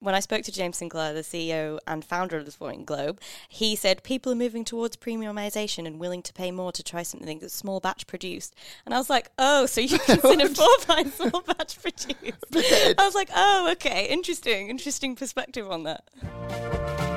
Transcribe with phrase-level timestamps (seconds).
[0.00, 3.76] when I spoke to James Sinclair, the CEO and founder of the Sporting Globe, he
[3.76, 7.54] said people are moving towards premiumization and willing to pay more to try something that's
[7.54, 8.54] small batch produced.
[8.84, 12.16] And I was like, oh, so you consider Four Pines small batch produced?
[12.54, 17.09] I was like, oh, okay, interesting, interesting perspective on that.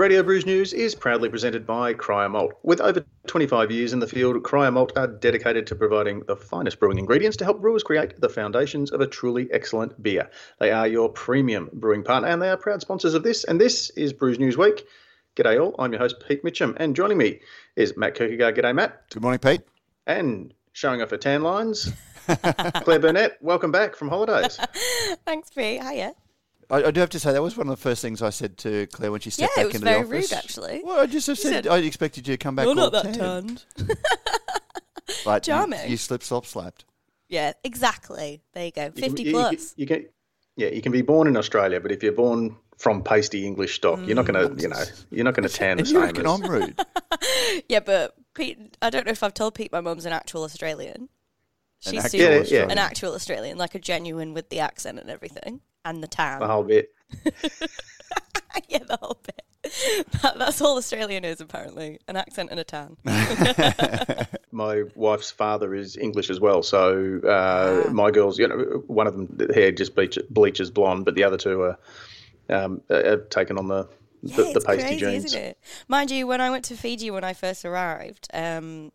[0.00, 2.54] Radio Brews News is proudly presented by Cryer Malt.
[2.62, 6.80] With over 25 years in the field, Cryer Malt are dedicated to providing the finest
[6.80, 10.30] brewing ingredients to help brewers create the foundations of a truly excellent beer.
[10.58, 13.44] They are your premium brewing partner and they are proud sponsors of this.
[13.44, 14.86] And this is Brews News Week.
[15.36, 17.40] G'day all, I'm your host Pete Mitchum, and joining me
[17.76, 18.56] is Matt Kirkegaard.
[18.56, 19.02] G'day Matt.
[19.10, 19.60] Good morning, Pete.
[20.06, 21.92] And showing off her tan lines,
[22.26, 23.36] Claire Burnett.
[23.42, 24.56] Welcome back from holidays.
[25.26, 25.82] Thanks, Pete.
[25.82, 26.14] Hiya.
[26.70, 28.56] I, I, do have to say that was one of the first things I said
[28.58, 30.00] to Claire when she stepped yeah, back into the office.
[30.00, 30.82] Yeah, it was very rude, actually.
[30.84, 32.66] Well, I just have said, said, I expected you to come back.
[32.66, 33.64] You're not all that tanned.
[33.76, 33.96] tanned.
[35.24, 35.80] But Charming.
[35.84, 36.84] You, you slip, slop, slapped.
[37.28, 38.42] Yeah, exactly.
[38.52, 38.84] There you go.
[38.86, 39.74] You can- 50 you- plus.
[39.76, 40.06] You, can,
[40.56, 44.00] yeah, you can be born in Australia, but if you're born from pasty English stock,
[44.04, 44.32] you're not mm.
[44.32, 46.04] going to, you know, you're not going to tan the And you same.
[46.04, 46.80] reckon as- I'm rude?
[47.68, 51.08] Yeah, but Pete, I don't know if I've told Pete my mum's an actual Australian.
[51.86, 52.62] An She's actual Yeah, yeah.
[52.68, 56.40] An actual Australian, like a genuine with the accent and everything, and the tan.
[56.40, 56.92] the whole bit.
[58.68, 59.42] yeah, the whole bit.
[60.22, 62.96] That, that's all Australian is apparently, an accent and a tan.
[64.52, 67.90] My wife's father is English as well, so uh, Ah.
[67.92, 71.24] my girls, you know, one of them the hair just bleach, bleaches blonde, but the
[71.24, 71.78] other two are
[72.48, 73.86] um, have taken on the
[74.22, 75.24] Yeah, the, the it's pasty crazy, genes.
[75.26, 75.58] isn't it?
[75.88, 78.90] Mind you, when I went to Fiji when I first arrived, um,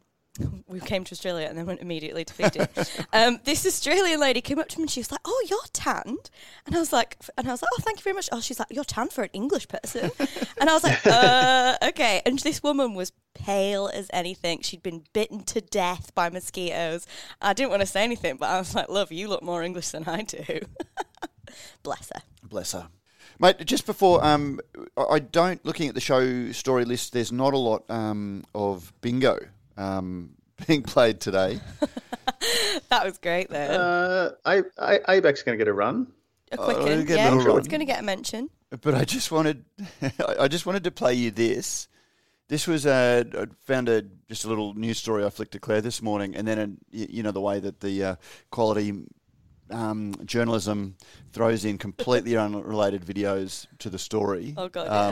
[0.67, 2.59] we came to Australia and then went immediately to Fiji.
[3.13, 6.29] um, this Australian lady came up to me and she was like, "Oh, you're tanned,"
[6.65, 8.59] and I was like, and I was like, "Oh, thank you very much." Oh, she's
[8.59, 10.11] like, "You're tanned for an English person,"
[10.59, 14.61] and I was like, "Uh, okay." And this woman was pale as anything.
[14.61, 17.07] She'd been bitten to death by mosquitoes.
[17.41, 19.89] I didn't want to say anything, but I was like, "Love, you look more English
[19.89, 20.59] than I do."
[21.83, 22.21] Bless her.
[22.43, 22.89] Bless her.
[23.37, 24.59] Mate, just before, um,
[24.97, 28.93] I I don't, looking at the show story list, there's not a lot um, of
[29.01, 29.37] bingo
[29.77, 30.31] um,
[30.67, 31.59] being played today.
[32.89, 33.57] That was great, though.
[33.57, 36.07] Uh, I, I, ABAC's going to get a run.
[36.51, 37.33] a quick it'll one, get a yeah.
[37.33, 38.49] little It's going to get a mention.
[38.81, 39.65] But I just wanted,
[40.39, 41.87] I just wanted to play you this.
[42.47, 45.81] This was a, I found a just a little news story I flicked to Claire
[45.81, 48.15] this morning, and then a, y- you know the way that the uh,
[48.51, 48.93] quality
[49.71, 50.95] um, journalism
[51.31, 54.53] throws in completely unrelated videos to the story.
[54.57, 55.07] Oh, God, yeah.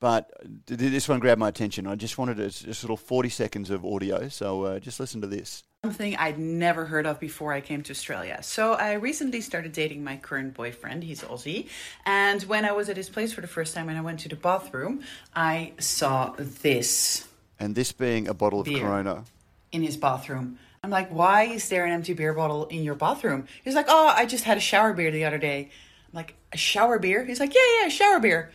[0.00, 0.30] But
[0.66, 1.86] this one grabbed my attention.
[1.86, 5.26] I just wanted a, just little forty seconds of audio, so uh, just listen to
[5.26, 5.64] this.
[5.84, 8.38] Something I'd never heard of before I came to Australia.
[8.42, 11.04] So I recently started dating my current boyfriend.
[11.04, 11.68] He's Aussie.
[12.04, 14.28] And when I was at his place for the first time and I went to
[14.28, 15.02] the bathroom,
[15.34, 17.26] I saw this
[17.60, 18.80] And this being a bottle of Beer.
[18.80, 19.24] Corona.
[19.70, 20.58] in his bathroom.
[20.82, 23.46] I'm like, why is there an empty beer bottle in your bathroom?
[23.64, 25.70] He's like, oh, I just had a shower beer the other day.
[26.08, 27.24] I'm like, a shower beer?
[27.24, 28.50] He's like, yeah, yeah, a shower beer.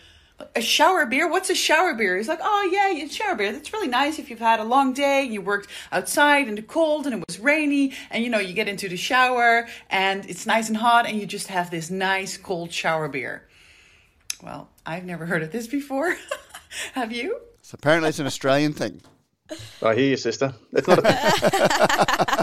[0.56, 1.30] A shower beer?
[1.30, 2.18] What's a shower beer?
[2.18, 3.52] He's like, oh, yeah, it's shower beer.
[3.52, 7.06] That's really nice if you've had a long day, you worked outside in the cold
[7.06, 10.68] and it was rainy, and you know, you get into the shower and it's nice
[10.68, 13.48] and hot, and you just have this nice cold shower beer.
[14.42, 16.16] Well, I've never heard of this before.
[16.94, 17.40] have you?
[17.62, 19.02] So apparently it's an Australian thing.
[19.82, 20.54] I hear you, sister.
[20.72, 21.00] It's not.
[21.00, 21.04] A,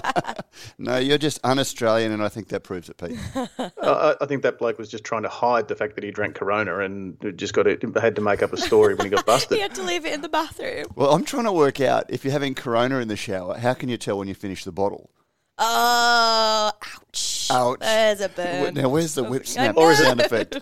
[0.78, 3.19] No, you're just un-Australian, and I think that proves it, Pete.
[3.83, 6.34] I, I think that bloke was just trying to hide the fact that he drank
[6.34, 7.83] Corona and just got it.
[7.97, 9.56] Had to make up a story when he got busted.
[9.56, 10.87] He had to leave it in the bathroom.
[10.97, 13.88] Well, I'm trying to work out if you're having Corona in the shower, how can
[13.88, 15.11] you tell when you finish the bottle?
[15.59, 17.49] Oh, ouch.
[17.50, 17.78] Ouch.
[17.81, 18.75] There's a Wh- burn.
[18.75, 19.94] Now, where's the whip I snap know.
[19.94, 20.59] sound effect?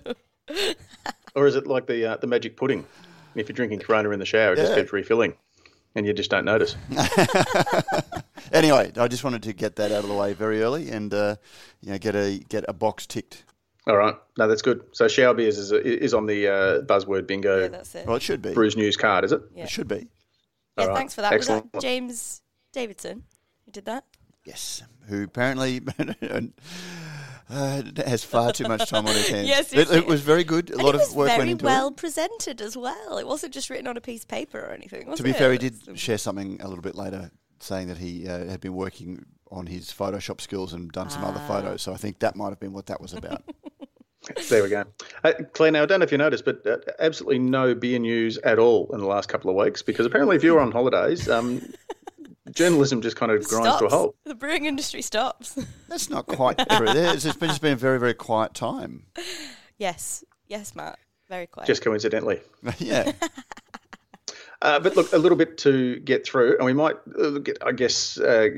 [1.35, 2.85] Or is it like the uh, the magic pudding?
[3.35, 5.35] If you're drinking Corona in the shower, it just keeps refilling,
[5.95, 6.75] and you just don't notice.
[8.53, 11.37] Anyway, I just wanted to get that out of the way very early, and uh,
[11.81, 13.45] you know, get a get a box ticked.
[13.87, 14.85] All right, no, that's good.
[14.93, 18.07] So shower beers is is on the uh, buzzword bingo Yeah, that's it.
[18.07, 18.53] Well, it should be.
[18.53, 19.41] Brews News card, is it?
[19.55, 19.65] Yeah.
[19.65, 20.09] It should be.
[20.77, 20.97] Yeah, All right.
[20.97, 21.37] thanks for that.
[21.37, 22.43] Was that James
[22.73, 23.25] Davidson
[23.65, 24.05] who did that?
[24.45, 24.83] Yes.
[25.09, 25.81] Who apparently
[27.51, 29.49] uh, has far too much time on his hands.
[29.49, 30.71] Yes, it, it it was very good.
[30.71, 31.97] A And lot of work went into well it.
[31.97, 33.19] presented as well.
[33.19, 35.05] It wasn't just written on a piece of paper or anything.
[35.05, 35.37] To wasn't be it?
[35.37, 37.31] fair, he did share something a little bit later,
[37.63, 41.29] saying that he uh, had been working on his Photoshop skills and done some Ah.
[41.29, 41.83] other photos.
[41.83, 43.43] So I think that might have been what that was about.
[44.51, 44.85] There we go.
[45.25, 48.37] Uh, Claire, now I don't know if you noticed, but uh, absolutely no beer news
[48.39, 51.63] at all in the last couple of weeks because apparently if you're on holidays, um,
[52.51, 54.17] journalism just kind of grinds to a halt.
[54.25, 55.59] The brewing industry stops.
[55.89, 56.87] That's not quite true.
[56.93, 59.07] There's it's been- just been a very, very quiet time.
[59.79, 60.99] yes, yes, Matt.
[61.29, 61.67] Very quiet.
[61.67, 62.41] Just coincidentally.
[62.79, 63.13] yeah.
[64.61, 67.73] Uh, but look, a little bit to get through, and we might uh, get, I
[67.73, 68.49] guess, uh,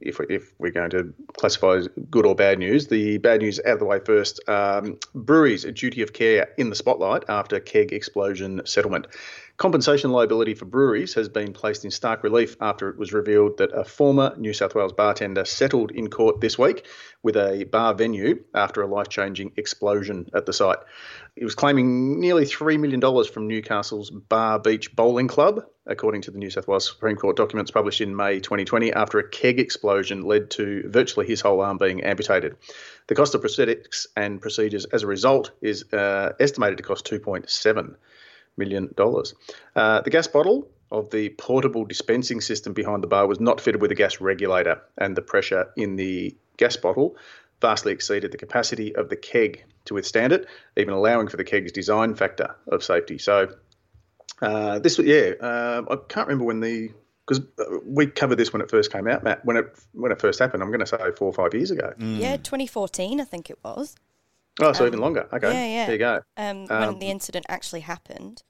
[0.00, 3.58] if, we, if we're going to classify as good or bad news, the bad news
[3.66, 4.40] out of the way first.
[4.48, 9.08] Um, breweries, a duty of care in the spotlight after keg explosion settlement.
[9.58, 13.72] Compensation liability for breweries has been placed in stark relief after it was revealed that
[13.72, 16.84] a former New South Wales bartender settled in court this week
[17.22, 20.76] with a bar venue after a life changing explosion at the site.
[21.36, 26.38] He was claiming nearly $3 million from Newcastle's Bar Beach Bowling Club, according to the
[26.38, 30.50] New South Wales Supreme Court documents published in May 2020, after a keg explosion led
[30.50, 32.56] to virtually his whole arm being amputated.
[33.06, 37.96] The cost of prosthetics and procedures as a result is uh, estimated to cost 2.7
[38.56, 39.34] million dollars.
[39.74, 43.80] Uh, the gas bottle of the portable dispensing system behind the bar was not fitted
[43.80, 47.16] with a gas regulator, and the pressure in the gas bottle
[47.60, 51.72] vastly exceeded the capacity of the keg to withstand it, even allowing for the keg's
[51.72, 53.18] design factor of safety.
[53.18, 53.48] So,
[54.42, 56.90] uh, this yeah, uh, I can't remember when the
[57.26, 57.44] because
[57.84, 59.44] we covered this when it first came out, Matt.
[59.44, 61.92] When it when it first happened, I'm going to say four or five years ago.
[61.98, 63.96] Yeah, 2014, I think it was.
[64.60, 65.28] Oh, so even longer.
[65.32, 65.86] Okay, Yeah, yeah.
[65.86, 66.20] there you go.
[66.36, 68.42] Um, Um, when the incident actually happened,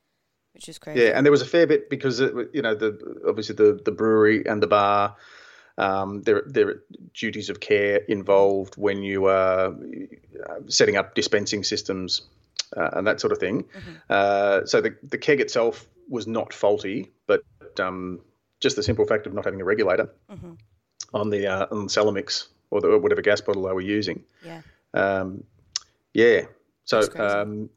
[0.55, 1.01] which is crazy.
[1.03, 2.99] Yeah, and there was a fair bit because it, you know the
[3.29, 5.17] obviously the the brewery and the bar.
[5.79, 6.83] Um, there, there are
[7.13, 9.75] duties of care involved when you are
[10.49, 12.23] uh, setting up dispensing systems
[12.75, 13.65] uh, and that sort of thing.
[14.09, 17.43] Uh, so the, the keg itself was not faulty, but
[17.79, 18.21] um,
[18.61, 20.09] just the simple fact of not having a regulator
[21.13, 24.25] on the uh, on the Cellamix or, the, or whatever gas bottle they were using.
[24.43, 24.63] Yeah.
[24.95, 25.45] Um,
[26.17, 26.43] yeah.
[26.85, 27.69] So um,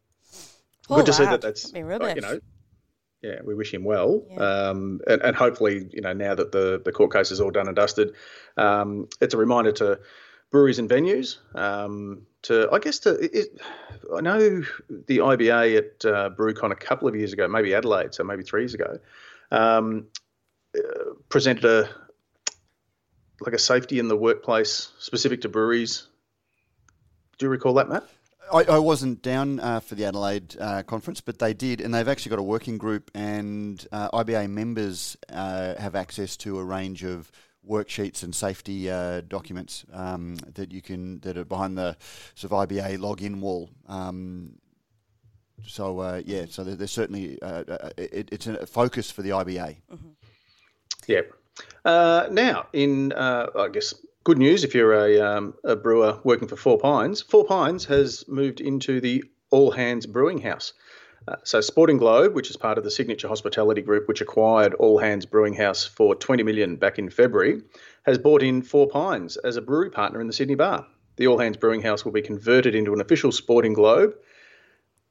[0.87, 1.71] Poor good to see that that's
[2.15, 2.39] you know
[3.21, 4.23] yeah we wish him well.
[4.29, 4.37] Yeah.
[4.69, 7.67] um, and, and hopefully you know now that the the court case is all done
[7.67, 8.13] and dusted
[8.57, 9.99] um, it's a reminder to
[10.51, 13.61] breweries and venues um, to I guess to it, it-
[14.15, 14.63] I know
[15.07, 18.61] the IBA at uh, BrewCon a couple of years ago maybe Adelaide so maybe three
[18.61, 18.97] years ago
[19.51, 20.07] um,
[20.77, 21.89] uh, presented a
[23.41, 26.07] like a safety in the workplace specific to breweries.
[27.37, 28.03] Do you recall that Matt
[28.51, 32.07] I, I wasn't down uh, for the Adelaide uh, conference, but they did, and they've
[32.07, 37.03] actually got a working group, and uh, IBA members uh, have access to a range
[37.03, 37.31] of
[37.67, 41.95] worksheets and safety uh, documents um, that you can that are behind the
[42.35, 43.69] sort of IBA login wall.
[43.87, 44.53] Um,
[45.67, 49.31] so uh, yeah, so there- there's certainly uh, uh, it, it's a focus for the
[49.31, 49.75] IBA.
[51.07, 51.21] Yeah.
[51.83, 53.93] Uh, now, in uh, I guess
[54.23, 58.25] good news if you're a, um, a brewer working for Four Pines, Four Pines has
[58.27, 60.73] moved into the All Hands Brewing House.
[61.27, 64.97] Uh, so Sporting Globe, which is part of the Signature Hospitality Group, which acquired All
[64.97, 67.61] Hands Brewing House for 20 million back in February,
[68.03, 70.85] has bought in Four Pines as a brewery partner in the Sydney Bar.
[71.17, 74.15] The All Hands Brewing House will be converted into an official Sporting Globe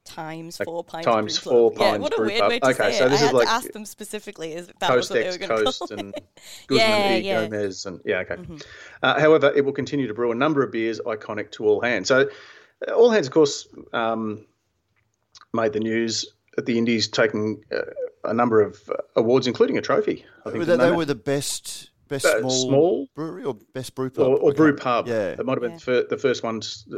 [0.09, 1.81] times four pints times brew four club.
[1.81, 3.09] Yeah, pints what a weird way to Okay, say so it.
[3.09, 5.29] this I is had like to ask them specifically if that was Coast what they
[5.29, 6.23] were going to Coast call and it.
[6.67, 7.19] Guzman Yeah, E.
[7.21, 7.43] yeah.
[7.47, 8.37] Gomez and yeah, okay.
[9.03, 12.07] Uh, however, it will continue to brew a number of beers iconic to All Hands.
[12.07, 12.29] So,
[12.87, 14.45] uh, All Hands, of course, um,
[15.53, 16.25] made the news
[16.57, 17.81] at the Indies, taking uh,
[18.25, 20.25] a number of uh, awards, including a trophy.
[20.45, 23.07] I think They, they were the best best Uh, small, small?
[23.15, 25.07] brewery or best brew pub or, or brew pub.
[25.07, 26.97] Yeah, it might have been the fir- the first ones, uh,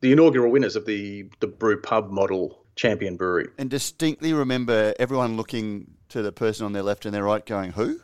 [0.00, 3.46] the inaugural winners of the the brew pub model champion brewery.
[3.58, 7.72] and distinctly remember everyone looking to the person on their left and their right, going,
[7.72, 8.00] "Who?"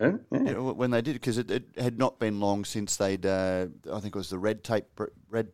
[0.00, 0.58] Yeah, yeah.
[0.58, 4.16] When they did, because it, it had not been long since they'd, uh, I think
[4.16, 5.52] it was the Red Tape Bre- Red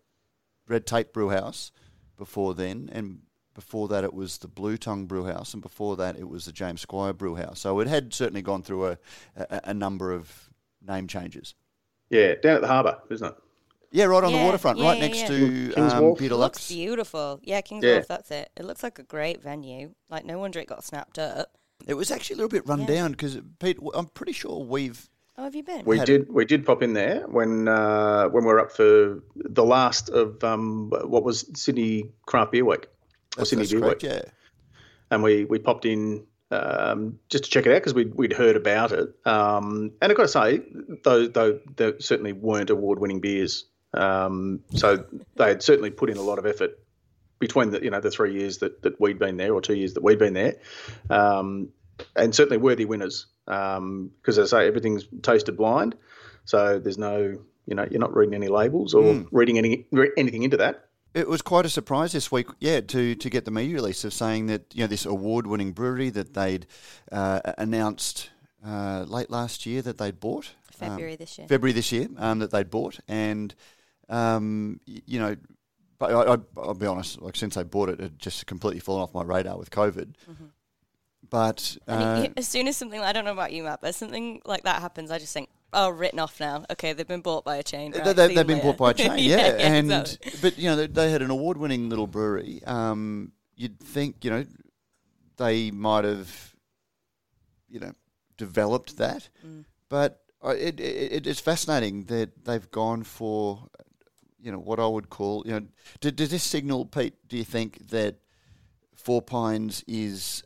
[0.66, 1.70] Red Tape Brew House
[2.16, 3.20] before then, and
[3.58, 6.52] before that it was the Blue Tongue Brew House, and before that it was the
[6.52, 7.58] James Squire Brew House.
[7.58, 8.98] So it had certainly gone through a,
[9.36, 10.48] a, a number of
[10.86, 11.54] name changes.
[12.08, 13.34] yeah, down at the harbour, isn't it?
[13.90, 15.26] Yeah, right on the waterfront, yeah, right yeah, next yeah.
[15.28, 16.18] to King's um, Wharf?
[16.20, 16.68] Peter It looks Lux.
[16.68, 17.40] beautiful.
[17.42, 17.94] Yeah, King's Yeah.
[17.94, 18.48] Wharf, that's it.
[18.56, 19.90] It looks like a great venue.
[20.08, 21.50] Like, no wonder it got snapped up.
[21.86, 22.86] It was actually a little bit run Yeah.
[22.86, 25.08] down because Pete, I'm pretty sure we've
[25.40, 25.84] Oh, have you been?
[25.84, 26.32] We had did.
[26.32, 30.42] We did pop in there when uh, when we were up for the last of
[30.42, 32.88] um, what was Sydney Craft Beer Week or
[33.36, 34.22] that's, Sydney that's Beer correct, Week, yeah.
[35.10, 38.56] and we we popped in um, just to check it out because we'd we'd heard
[38.56, 39.14] about it.
[39.26, 40.62] Um, and I've got to say,
[41.04, 45.04] though, though there certainly weren't award winning beers, um, so
[45.36, 46.78] they had certainly put in a lot of effort
[47.38, 49.94] between the you know the three years that, that we'd been there or two years
[49.94, 50.56] that we'd been there,
[51.10, 51.68] um,
[52.16, 53.26] and certainly worthy winners.
[53.44, 55.96] Because as I say, everything's tasted blind,
[56.44, 60.58] so there's no you know you're not reading any labels or reading any anything into
[60.58, 60.87] that.
[61.18, 64.12] It was quite a surprise this week, yeah, to, to get the media release of
[64.14, 66.66] saying that you know this award-winning brewery that they'd
[67.10, 68.30] uh, announced
[68.64, 70.46] uh, late last year that they'd bought
[70.80, 71.48] um, February this year.
[71.48, 73.54] February this year um, that they'd bought, and
[74.08, 75.34] um, y- you know,
[75.98, 79.02] but I, I, I'll be honest, like since they bought it, it just completely fallen
[79.02, 80.14] off my radar with COVID.
[81.28, 84.40] but And uh, as soon as something, I don't know about you, Matt, but something
[84.44, 86.64] like that happens, I just think, oh, written off now.
[86.70, 87.92] Okay, they've been bought by a chain.
[87.92, 89.56] They- Right, they, have you been bought by a chain, yeah.
[89.58, 90.32] and exactly.
[90.42, 92.62] but you know they, they had an award-winning little brewery.
[92.66, 94.44] Um, you'd think you know
[95.36, 96.54] they might have
[97.68, 97.92] you know
[98.36, 99.64] developed that, Mm.
[99.88, 103.66] but it, it, it's fascinating that they've gone for
[104.40, 105.66] you know what I would call you know
[106.00, 107.14] d- does this signal Pete?
[107.28, 108.16] Do you think that
[108.94, 110.42] Four Pines is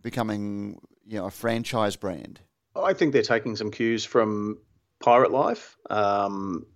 [0.00, 2.40] becoming you know a franchise brand?
[2.74, 4.58] I think they're taking some cues from
[5.00, 6.66] Pirate Life, um,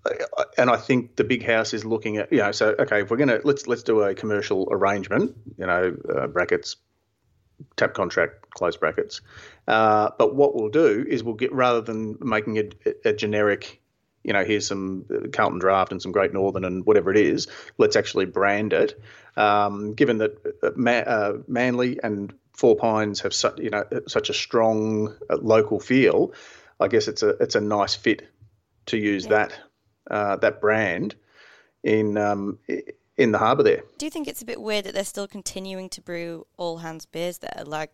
[0.57, 2.53] and I think the big house is looking at you know.
[2.53, 6.77] So okay, if we're gonna let's let's do a commercial arrangement, you know, uh, brackets,
[7.77, 9.21] tap contract, close brackets.
[9.69, 13.83] Uh, but what we'll do is we'll get rather than making a, a generic,
[14.23, 17.47] you know, here's some uh, Carlton Draft and some Great Northern and whatever it is.
[17.79, 19.01] Let's actually brand it.
[19.37, 24.35] Um, given that uh, uh, Manly and Four Pines have such you know such a
[24.35, 26.33] strong uh, local feel,
[26.81, 28.29] I guess it's a it's a nice fit
[28.87, 29.53] to use that
[30.11, 31.17] uh, that brand
[31.83, 32.59] in um,
[33.17, 33.83] in the harbour there.
[33.99, 37.07] Do you think it's a bit weird that they're still continuing to brew all hands
[37.07, 37.63] beers there?
[37.67, 37.91] Like,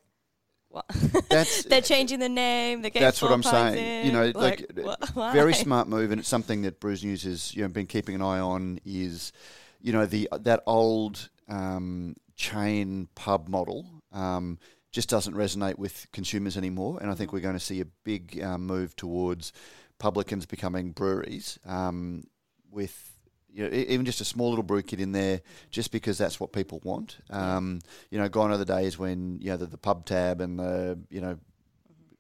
[0.69, 0.87] what?
[1.29, 2.83] That's- they're changing the name.
[2.83, 3.79] They're getting That's what I'm saying.
[3.79, 5.33] in, You know, like, wh- why?
[5.33, 8.23] very smart move, and it's something that Brews News has you know been keeping an
[8.23, 8.79] eye on.
[8.85, 9.33] Is
[9.81, 14.59] you know the that old um, chain pub model um,
[14.93, 18.43] just doesn't resonate with consumers anymore, and I think we're going to see a big
[18.43, 19.53] um, move towards
[19.99, 22.25] publicans becoming breweries um,
[22.71, 23.07] with.
[23.53, 25.41] You know, even just a small little brew kit in there,
[25.73, 27.19] just because that's what people want.
[27.31, 30.57] Um, you know, gone are the days when you know the, the pub tab and
[30.57, 31.37] the you know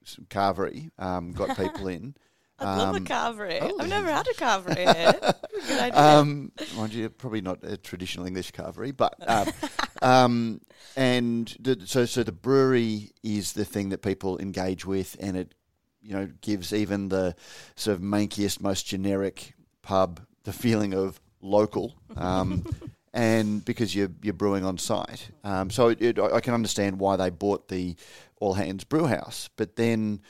[0.05, 2.17] some carvery um, got people in.
[2.61, 3.59] I love a Um, carvery.
[3.61, 3.76] oh.
[3.81, 4.85] I've never had a carvery.
[5.69, 5.99] Good idea.
[6.00, 9.49] um, mind you, probably not a traditional English carvery, but um,
[10.02, 10.61] um,
[10.97, 15.55] and the, so so the brewery is the thing that people engage with, and it
[16.02, 17.35] you know gives even the
[17.76, 21.95] sort of mankiest, most generic pub the feeling of local.
[22.17, 22.64] Um,
[23.12, 27.17] And because you're you're brewing on site, um, so it, it, I can understand why
[27.17, 27.97] they bought the
[28.40, 30.21] All Hands Brew House, but then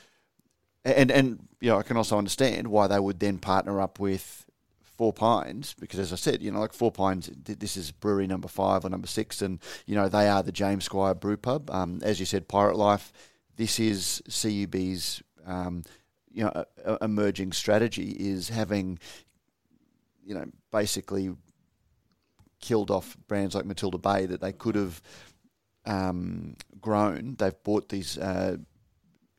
[0.83, 4.45] and and you know I can also understand why they would then partner up with
[4.81, 8.47] Four Pines because as I said, you know, like Four Pines, this is brewery number
[8.47, 11.69] five or number six, and you know they are the James Squire Brew Pub.
[11.71, 13.11] Um, as you said, Pirate Life.
[13.57, 15.83] This is CUB's um,
[16.31, 18.99] you know a, a emerging strategy is having
[20.23, 21.35] you know basically
[22.59, 25.01] killed off brands like Matilda Bay that they could have
[25.85, 27.35] um, grown.
[27.37, 28.57] They've bought these uh,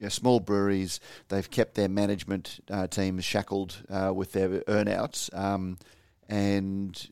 [0.03, 0.99] you know, small breweries.
[1.29, 5.79] They've kept their management uh, teams shackled uh, with their earnouts, um,
[6.29, 7.09] and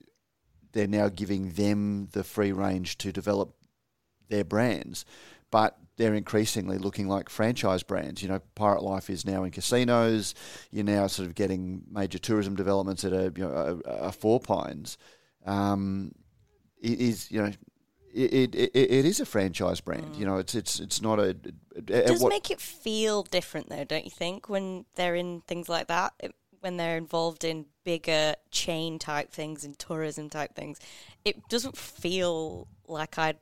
[0.72, 3.54] they're now giving them the free range to develop
[4.28, 5.04] their brands.
[5.52, 8.22] But they're increasingly looking like franchise brands.
[8.22, 10.34] You know, Pirate Life is now in casinos.
[10.72, 14.40] You're now sort of getting major tourism developments at a you know a, a Four
[14.40, 14.98] Pines.
[15.46, 16.10] Um,
[16.82, 17.52] is you know.
[18.12, 20.28] It, it, it, it is a franchise brand, you mm.
[20.28, 20.36] know.
[20.38, 21.36] It's it's it's not a.
[21.76, 24.48] It at does make it feel different, though, don't you think?
[24.48, 29.64] When they're in things like that, it, when they're involved in bigger chain type things
[29.64, 30.78] and tourism type things,
[31.24, 33.34] it doesn't feel like I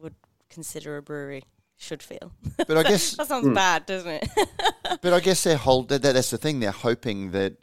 [0.00, 0.14] would
[0.50, 1.44] consider a brewery
[1.76, 2.32] should feel.
[2.56, 3.54] But I guess that sounds mm.
[3.54, 4.28] bad, doesn't it?
[5.00, 6.60] But I guess they're hold that, that's the thing.
[6.60, 7.54] They're hoping that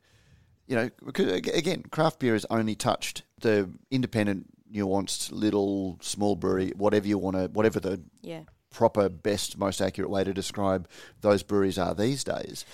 [0.67, 6.73] you know because again, craft beer has only touched the independent, nuanced little small brewery,
[6.75, 8.41] whatever you want to, whatever the yeah.
[8.71, 10.87] proper, best, most accurate way to describe
[11.21, 12.65] those breweries are these days.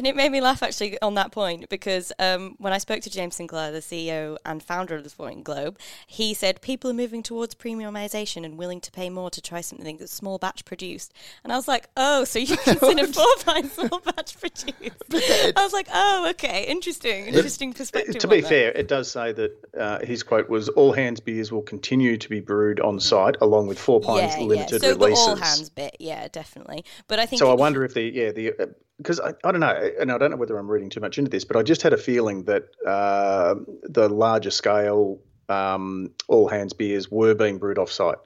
[0.00, 3.10] And it made me laugh actually on that point because um, when I spoke to
[3.10, 7.22] James Sinclair, the CEO and founder of the Sporting Globe, he said people are moving
[7.22, 11.12] towards premiumization and willing to pay more to try something that's small batch produced.
[11.44, 14.72] And I was like, oh, so you consider Four Pines small batch produced?
[15.12, 18.16] I was like, oh, okay, interesting, interesting perspective.
[18.20, 18.48] To be that.
[18.48, 22.28] fair, it does say that uh, his quote was all hands beers will continue to
[22.30, 24.88] be brewed on site along with Four Pines yeah, limited yeah.
[24.88, 25.26] So releases.
[25.26, 26.86] the all hands bit, yeah, definitely.
[27.06, 28.54] But I think So I wonder if the yeah the
[29.00, 31.30] because I, I don't know and I don't know whether I'm reading too much into
[31.30, 36.72] this, but I just had a feeling that uh, the larger scale um, all hands
[36.72, 38.18] beers were being brewed off site.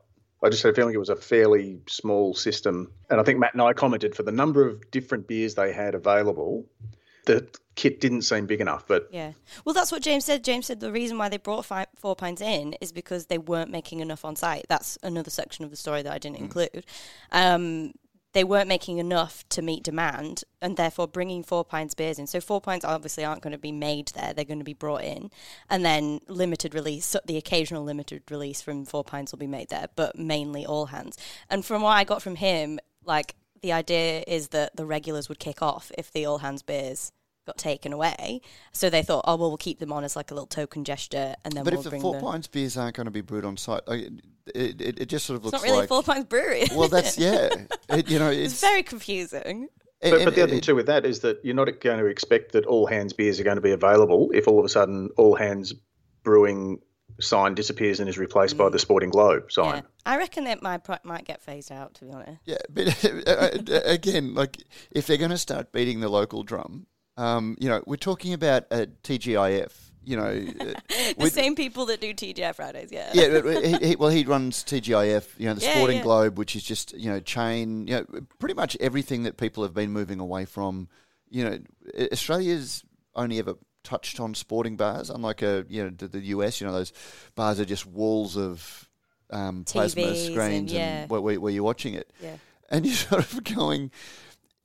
[0.42, 3.54] I just had a feeling it was a fairly small system, and I think Matt
[3.54, 6.66] and I commented for the number of different beers they had available,
[7.24, 8.86] the kit didn't seem big enough.
[8.86, 9.32] But Yeah.
[9.64, 10.44] Well, that's what James said.
[10.44, 13.70] James said the reason why they brought fi- Four Pines in is because they weren't
[13.70, 14.66] making enough on site.
[14.68, 16.84] That's another section of the story that I didn't include.
[17.32, 17.94] Um,
[18.34, 22.26] they weren't making enough to meet demand, and therefore bringing Four Pines beers in.
[22.26, 25.04] So Four Pines obviously aren't going to be made there; they're going to be brought
[25.04, 25.30] in,
[25.70, 27.06] and then limited release.
[27.06, 30.86] So the occasional limited release from Four Pines will be made there, but mainly all
[30.86, 31.16] hands.
[31.48, 35.38] And from what I got from him, like the idea is that the regulars would
[35.38, 37.12] kick off if the all hands beers
[37.46, 38.40] got taken away.
[38.72, 41.34] So they thought, oh well, we'll keep them on as like a little token gesture,
[41.44, 42.20] and then But we'll if the Four the.
[42.20, 44.08] Pines beers aren't going to be brewed on site, like,
[44.54, 45.88] it, it, it just sort of it's looks not really like.
[45.88, 46.64] Four Pines Brewery.
[46.74, 47.48] well, that's yeah.
[47.88, 49.68] It, you know, it's it's very confusing.
[50.00, 52.06] But, and- but the other thing too with that is that you're not going to
[52.06, 55.08] expect that all hands beers are going to be available if all of a sudden
[55.16, 55.72] all hands
[56.22, 56.80] brewing
[57.20, 59.76] sign disappears and is replaced by the Sporting Globe sign.
[59.76, 59.80] Yeah.
[60.04, 61.94] I reckon it might might get phased out.
[61.94, 62.40] To be honest.
[62.44, 64.58] Yeah, but uh, again, like
[64.90, 66.86] if they're going to start beating the local drum,
[67.16, 69.70] um, you know, we're talking about a TGIF.
[70.06, 70.24] You know,
[70.60, 73.10] uh, The with- same people that do TGI Fridays, yeah.
[73.14, 73.78] yeah.
[73.80, 75.24] He, he, well, he runs TGIF.
[75.38, 76.02] You know, the Yeah, Sporting yeah.
[76.02, 77.86] Globe, which is just you know chain.
[77.86, 80.88] You know, pretty much everything that people have been moving away from.
[81.30, 81.58] You know,
[82.12, 86.60] Australia's only ever touched on sporting bars, unlike a you know the, the US.
[86.60, 86.92] You know, those
[87.34, 88.88] bars are just walls of
[89.30, 90.80] um, plasma TVs and- screens yeah.
[91.02, 92.36] and where, where, where you're watching it Yeah.
[92.68, 93.90] and you're sort of going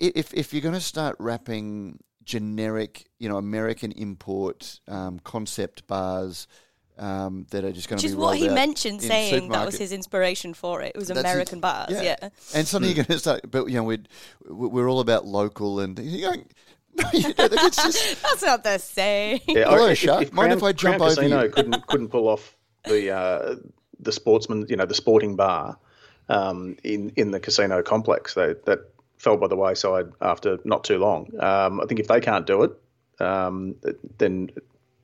[0.02, 6.48] if if you're going to start wrapping generic, you know, American import um, concept bars
[7.00, 9.92] um, that are just going to be is what he mentioned, saying that was his
[9.92, 10.92] inspiration for it.
[10.94, 11.26] It was That's it.
[11.26, 12.30] American bars, yeah.
[12.54, 14.04] And suddenly you're going to start, but you know, we're
[14.48, 16.46] we're all about local, and you're going.
[17.14, 19.40] You know, just That's not the same.
[19.48, 20.22] Yeah, Hello, if, Shark.
[20.22, 21.50] if Mind Crown, if I jump Crown over Casino you?
[21.50, 23.56] couldn't couldn't pull off the uh,
[24.00, 25.80] the sportsman, you know, the sporting bar
[26.28, 28.36] um, in in the casino complex.
[28.36, 28.80] They, that
[29.20, 31.30] fell by the wayside after not too long.
[31.40, 32.72] Um, I think if they can't do it,
[33.22, 33.76] um,
[34.18, 34.50] then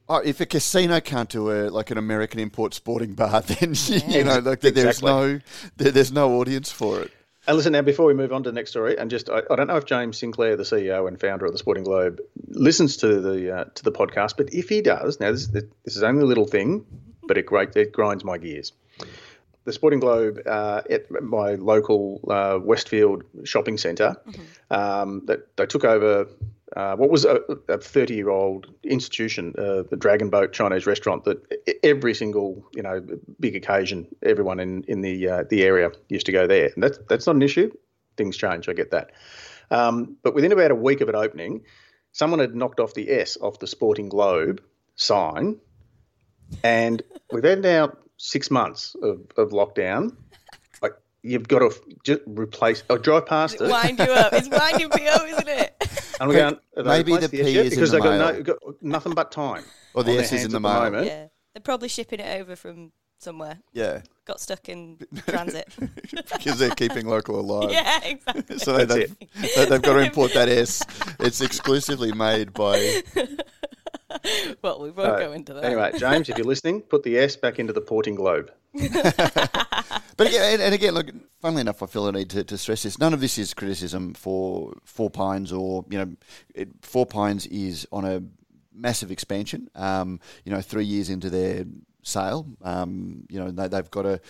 [0.08, 3.74] Oh, if a casino can't do a like an American import sporting bar, then
[4.08, 5.40] you know, like there's no
[5.78, 7.12] there, there's no audience for it.
[7.48, 9.56] And listen, now before we move on to the next story, and just I, I
[9.56, 12.20] don't know if James Sinclair, the CEO and founder of the Sporting Globe,
[12.50, 16.04] listens to the uh, to the podcast, but if he does, now this this is
[16.04, 16.86] only a little thing,
[17.24, 18.74] but it great it grinds my gears.
[19.66, 24.16] The Sporting Globe uh, at my local uh, Westfield shopping center
[24.70, 26.28] um, that they took over
[26.76, 27.40] uh, what was a
[27.78, 31.40] 30 year old institution, uh, the Dragon Boat Chinese restaurant that
[31.84, 33.06] every single you know
[33.40, 36.72] big occasion, everyone in in the uh, the area used to go there.
[36.74, 37.72] And that's that's not an issue.
[38.18, 38.68] Things change.
[38.68, 39.12] I get that.
[39.72, 41.64] Um, but within about a week of it opening,
[42.12, 44.62] someone had knocked off the S off the Sporting Globe
[44.96, 45.60] sign,
[46.64, 47.02] and
[47.32, 50.16] we've had now six months of, of lockdown.
[50.82, 51.72] Like you've got to
[52.04, 53.70] just replace or drive past it.
[53.70, 54.34] Wind you up.
[54.34, 55.72] It's winding me up, isn't it?
[56.18, 57.66] And we're going, have they Maybe replaced the S P yet?
[57.66, 59.66] is in because the they've got, no, got nothing but time.
[59.94, 60.72] Or the S is in the mail.
[60.84, 61.08] moment.
[61.08, 61.28] yeah.
[61.54, 63.60] They're probably shipping it over from somewhere.
[63.74, 64.98] Yeah, Got stuck in
[65.28, 65.68] transit.
[66.38, 67.70] because they're keeping local alive.
[67.70, 68.60] yeah, exactly.
[68.60, 70.82] So they, That's they've, they- they've got to import that S.
[71.20, 73.02] It's exclusively made by.
[74.62, 75.64] Well, we won't Uh, go into that.
[75.64, 78.52] Anyway, James, if you're listening, put the S back into the porting globe.
[80.18, 81.08] But again, and, and again, look.
[81.42, 82.98] Funnily enough, I feel I need to, to stress this.
[82.98, 86.16] None of this is criticism for Four Pines, or you know,
[86.54, 88.24] it, Four Pines is on a
[88.74, 89.70] massive expansion.
[89.76, 91.66] Um, you know, three years into their
[92.02, 94.22] sale, um, you know, they, they've got to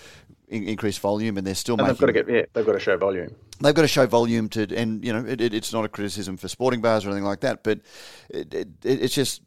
[0.48, 1.93] in, increase volume, and they're still And making.
[1.93, 3.36] they've got to get yeah, they've got to show volume.
[3.62, 6.36] they've got to show volume to, and you know, it, it, it's not a criticism
[6.36, 7.82] for sporting bars or anything like that, but
[8.32, 9.43] it, it, it's just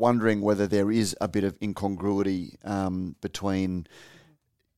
[0.00, 3.86] wondering whether there is a bit of incongruity um, between,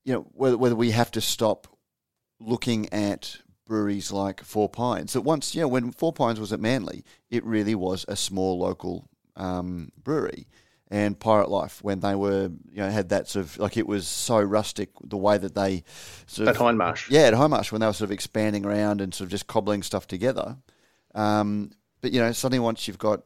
[0.04, 1.66] you know, whether whether we have to stop
[2.40, 5.12] looking at breweries like Four Pines.
[5.14, 8.58] That once, you know, when Four Pines was at Manly, it really was a small
[8.58, 10.48] local um, brewery.
[10.90, 14.06] And Pirate Life, when they were, you know, had that sort of like it was
[14.06, 15.84] so rustic the way that they
[16.26, 17.08] sort At of Hindmarsh.
[17.08, 19.82] yeah, at Hindmarsh when they were sort of expanding around and sort of just cobbling
[19.82, 20.58] stuff together.
[21.14, 21.70] Um,
[22.02, 23.22] but you know, suddenly once you've got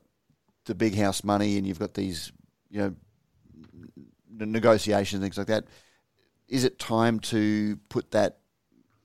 [0.67, 2.33] the big house money and you've got these,
[2.71, 2.95] you know,
[4.41, 5.65] n- negotiations things like that,
[6.49, 8.39] is it time to put that,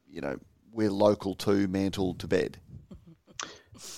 [0.09, 0.37] you know,
[0.73, 2.59] we're local to mantle to bed?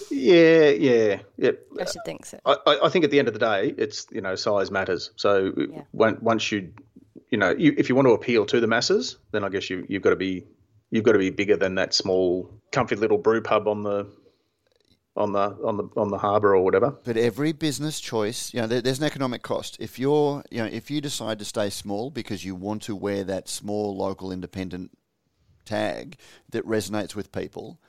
[0.10, 1.52] Yeah, yeah, yeah.
[1.78, 2.40] I should think so.
[2.46, 5.12] I, I- I think at the end of the day, it's you know size matters.
[5.18, 5.52] So
[5.92, 6.72] when, once you,
[7.30, 9.86] you know, you, if you want to appeal to the masses, then I guess you
[9.90, 10.46] you've got to be
[10.90, 14.08] you've got to be bigger than that small, comfy little brew pub on the
[15.16, 16.92] on the on the on the harbour or whatever.
[17.04, 19.78] But every business choice, you know, there, there's an economic cost.
[19.80, 23.24] If you're, you know, if you decide to stay small because you want to wear
[23.26, 24.92] that small local independent
[25.66, 26.18] tag
[26.50, 27.80] that resonates with people,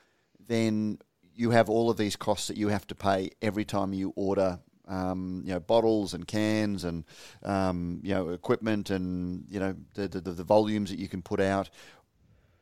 [0.47, 0.99] then
[1.33, 4.59] you have all of these costs that you have to pay every time you order.
[4.87, 7.05] Um, you know, bottles and cans and
[7.41, 11.39] um, you know equipment and you know the, the the volumes that you can put
[11.39, 11.71] out.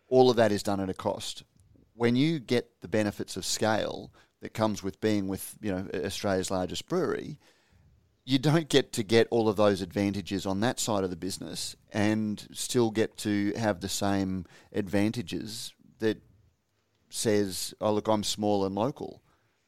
[0.08, 1.44] All of that is done at a cost.
[1.96, 4.10] When you get the benefits of scale
[4.44, 7.40] that comes with being with you know Australia's largest brewery,
[8.26, 11.78] you don't get to get all of those advantages on that side of the business
[11.94, 16.22] and still get to have the same advantages that
[17.10, 19.22] says, "Oh look, I'm small and local,"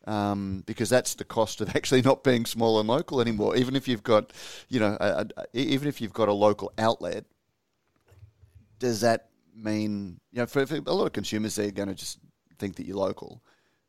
[0.06, 3.56] um, because that's the cost of actually not being small and local anymore.
[3.56, 4.34] Even if you've got,
[4.68, 7.24] you know, a, a, even if you've got a local outlet,
[8.80, 12.20] does that mean you know for, for a lot of consumers they're going to just
[12.60, 13.42] think that you're local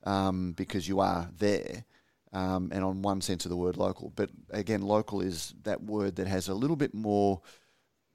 [0.06, 1.84] um, because you are there.
[2.32, 6.16] Um, and on one sense of the word local, but again, local is that word
[6.16, 7.40] that has a little bit more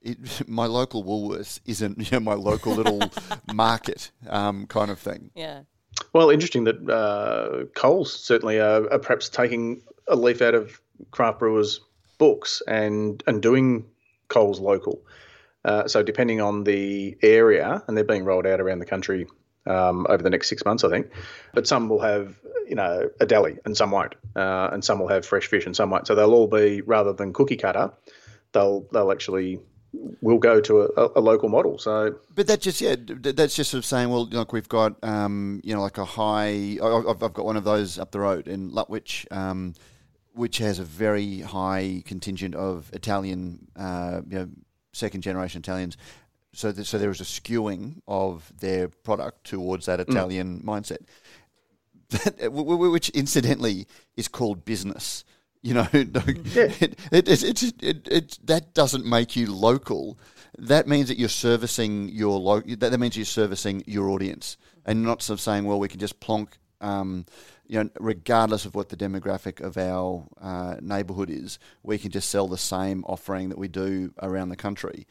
[0.01, 3.01] it, my local Woolworths isn't you know, my local little
[3.53, 5.31] market um, kind of thing.
[5.35, 5.61] Yeah.
[6.13, 11.39] Well, interesting that uh, Coles certainly are, are, perhaps taking a leaf out of craft
[11.39, 11.81] brewers'
[12.17, 13.85] books and and doing
[14.29, 15.01] Coles local.
[15.63, 19.27] Uh, so depending on the area, and they're being rolled out around the country
[19.65, 21.09] um, over the next six months, I think.
[21.53, 22.35] But some will have,
[22.67, 25.75] you know, a deli, and some won't, uh, and some will have fresh fish, and
[25.75, 26.07] some won't.
[26.07, 27.91] So they'll all be rather than cookie cutter,
[28.53, 29.59] they'll they'll actually
[30.21, 31.77] will go to a, a, local model.
[31.77, 35.61] So, but that just yeah, that's just sort of saying, well, like we've got, um,
[35.63, 36.77] you know, like a high.
[36.81, 39.73] I've, I've got one of those up the road in Lutwyche, um,
[40.33, 44.49] which has a very high contingent of Italian, uh, you know,
[44.93, 45.97] second generation Italians.
[46.53, 50.09] So, th- so there is a skewing of their product towards that mm.
[50.09, 50.65] Italian mm.
[50.65, 51.01] mindset,
[52.91, 53.87] which incidentally
[54.17, 55.23] is called business.
[55.63, 56.71] You know, yeah.
[56.79, 60.17] it, it, it, it, that doesn't make you local.
[60.57, 65.21] That means that you're servicing your lo- that, means you're servicing your audience, and not
[65.21, 67.27] sort of saying, well, we can just plonk, um,
[67.67, 72.29] you know, regardless of what the demographic of our uh, neighbourhood is, we can just
[72.31, 75.05] sell the same offering that we do around the country.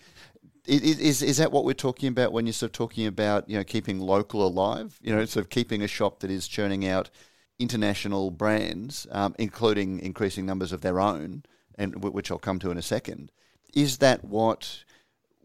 [0.67, 3.65] Is, is, that what we're talking about when you're sort of talking about you know
[3.65, 4.99] keeping local alive?
[5.03, 7.11] You know, sort of keeping a shop that is churning out
[7.59, 11.45] international brands, um, including increasing numbers of their own,
[11.77, 13.31] and which I'll come to in a second.
[13.75, 14.85] Is that what,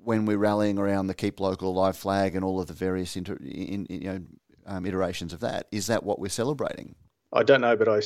[0.03, 3.35] when we're rallying around the Keep Local Alive flag and all of the various inter,
[3.35, 4.21] in, in, you know,
[4.65, 6.95] um, iterations of that, is that what we're celebrating?
[7.35, 8.01] I don't know, but I,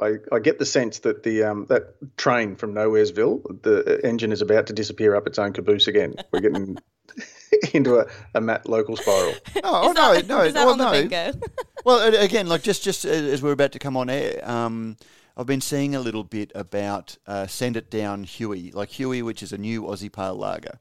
[0.00, 4.40] I, I get the sense that the um, that train from Nowheresville, the engine is
[4.40, 6.14] about to disappear up its own caboose again.
[6.32, 6.78] We're getting
[7.74, 9.34] into a, a Matt local spiral.
[9.62, 10.66] Oh, no, that, no, no.
[10.66, 11.32] well, no.
[11.84, 14.96] well, again, like just just as we're about to come on air, um,
[15.36, 19.42] I've been seeing a little bit about uh, Send It Down Huey, like Huey, which
[19.42, 20.78] is a new Aussie pale lager,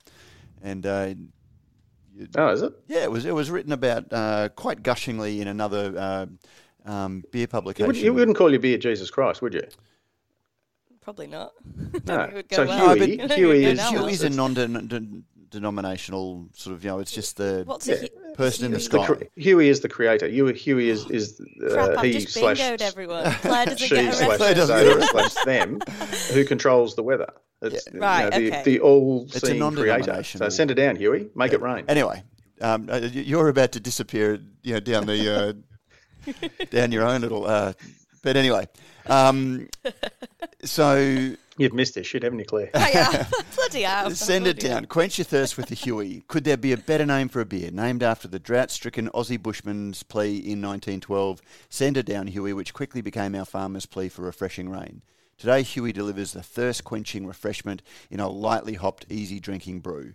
[0.64, 0.86] and.
[0.86, 1.14] Uh,
[2.38, 2.74] oh, is it?
[2.88, 3.26] Yeah, it was.
[3.26, 6.26] It was written about uh, quite gushingly in another uh,
[6.86, 7.96] um, beer publication.
[7.96, 9.64] You, would, not call your beer Jesus Christ, would you?
[11.02, 11.54] Probably not.
[12.06, 12.42] no.
[12.52, 12.96] So well.
[12.96, 14.54] Huey, Huey is Huey's a non
[15.50, 18.08] denominational sort of, you know, it's just the What's yeah.
[18.36, 19.08] person in the sky.
[19.08, 20.28] The, Huey is the creator.
[20.28, 23.32] Huey, Huey is is uh, Crap, he just slash everyone.
[23.78, 25.80] she slash they slash them
[26.34, 27.32] who controls the weather.
[27.62, 28.00] It's, yeah.
[28.00, 28.64] Right, you know, the, okay.
[28.64, 30.24] the all-seeing creator.
[30.24, 31.30] So send it down, Huey.
[31.36, 31.58] Make yeah.
[31.58, 31.86] it rain.
[31.88, 32.24] Anyway,
[32.62, 35.54] um, uh, you're about to disappear, you know, down the uh,
[36.70, 37.46] down your own little.
[37.46, 37.74] Uh,
[38.22, 38.68] but anyway,
[39.08, 39.68] um,
[40.64, 42.70] so You've missed this shit, haven't you, Claire?
[42.74, 43.28] Oh, yeah.
[43.56, 44.12] Bloody hell.
[44.12, 44.86] Send it down.
[44.86, 46.24] Quench your thirst with the Huey.
[46.28, 47.72] Could there be a better name for a beer?
[47.72, 52.74] Named after the drought stricken Aussie bushman's plea in 1912, Send it down, Huey, which
[52.74, 55.02] quickly became our farmer's plea for refreshing rain.
[55.38, 60.14] Today, Huey delivers the thirst quenching refreshment in a lightly hopped, easy drinking brew.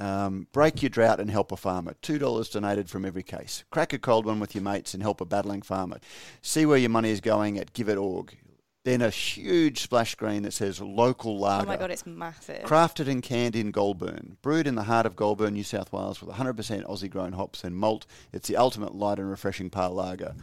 [0.00, 1.94] Um, break your drought and help a farmer.
[2.02, 3.64] $2 donated from every case.
[3.70, 5.98] Crack a cold one with your mates and help a battling farmer.
[6.40, 8.36] See where your money is going at GiveIt.org.
[8.82, 11.66] Then a huge splash screen that says local lager.
[11.66, 12.62] Oh my god, it's massive.
[12.62, 14.38] Crafted and canned in Goulburn.
[14.40, 17.76] Brewed in the heart of Goulburn, New South Wales with 100% Aussie grown hops and
[17.76, 18.06] malt.
[18.32, 20.34] It's the ultimate light and refreshing pale lager.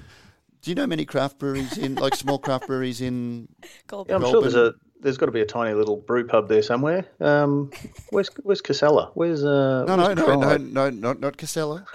[0.68, 3.48] Do you know many craft breweries in, like small craft breweries in
[3.88, 4.10] Goulburn?
[4.10, 4.52] Yeah, I'm Goulburn?
[4.52, 7.06] sure there's a there's got to be a tiny little brew pub there somewhere.
[7.22, 7.72] Um,
[8.10, 9.12] where's where's Casella?
[9.14, 9.86] Where's uh?
[9.86, 11.86] No, no, no, no, no, not not Casella.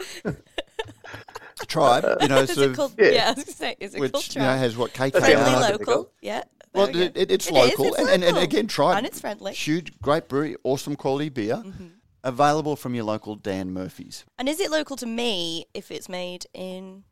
[1.66, 2.76] tribe, you know, sort of.
[2.76, 3.11] Called, yeah.
[3.11, 4.42] yeah, I was gonna say, is it which, called tribe?
[4.42, 6.44] You know, has what cake Friendly local, yeah.
[6.72, 8.14] Well, we it, it's it local, is, it's and, local.
[8.14, 8.96] And, and, again, tribe.
[8.96, 9.52] And it's friendly.
[9.52, 11.56] Huge, great brewery, awesome quality beer.
[11.56, 11.88] Mm-hmm.
[12.24, 14.24] Available from your local Dan Murphy's.
[14.38, 17.02] And is it local to me if it's made in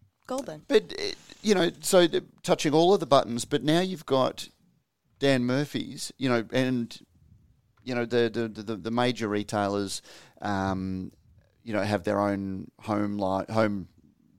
[0.69, 1.03] But, uh,
[1.43, 2.07] you know, so
[2.43, 4.49] touching all of the buttons, but now you've got
[5.19, 6.99] Dan Murphy's, you know, and,
[7.85, 10.03] you know, the, the, the, the major retailers,
[10.41, 11.13] um,
[11.63, 13.89] you know, have their own home li- home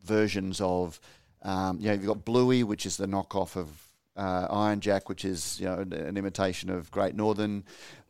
[0.04, 1.00] versions of,
[1.44, 5.26] um, you know, you've got Bluey, which is the knockoff of uh, Iron Jack, which
[5.26, 7.64] is you know an imitation of Great Northern.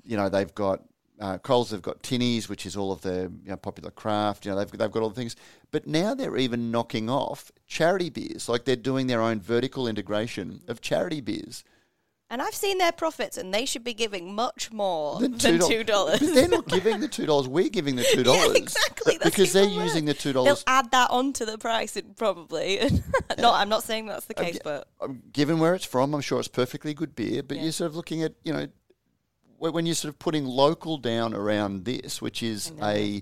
[0.04, 0.84] You know, they've got
[1.22, 1.70] uh, Coles.
[1.70, 4.46] They've got Tinnies, which is all of the you know, popular craft.
[4.46, 5.36] You know, they've they've got all the things.
[5.72, 10.62] But now they're even knocking off charity beers, like they're doing their own vertical integration
[10.68, 11.64] of charity beers.
[12.30, 15.68] And I've seen their profits, and they should be giving much more Than than $2.
[15.68, 16.20] two dollars.
[16.20, 17.50] But they're not giving the two dollars.
[17.50, 18.48] We're giving the two dollars.
[18.54, 19.18] Yeah, exactly.
[19.22, 19.84] Because they're worse.
[19.84, 20.32] using the 2.
[20.32, 22.80] They'll add that onto the price, probably.
[23.38, 26.40] no, I'm not saying that's the case, but Um, Given where it's from, I'm sure
[26.40, 27.44] it's perfectly good beer.
[27.44, 27.64] But Yeah.
[27.64, 28.68] you're sort of looking at you know
[29.70, 33.22] when you're sort of putting local down around this, which is a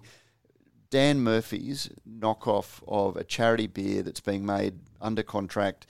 [0.90, 5.86] Dan Murphy's knockoff of a charity beer that's being made under contract,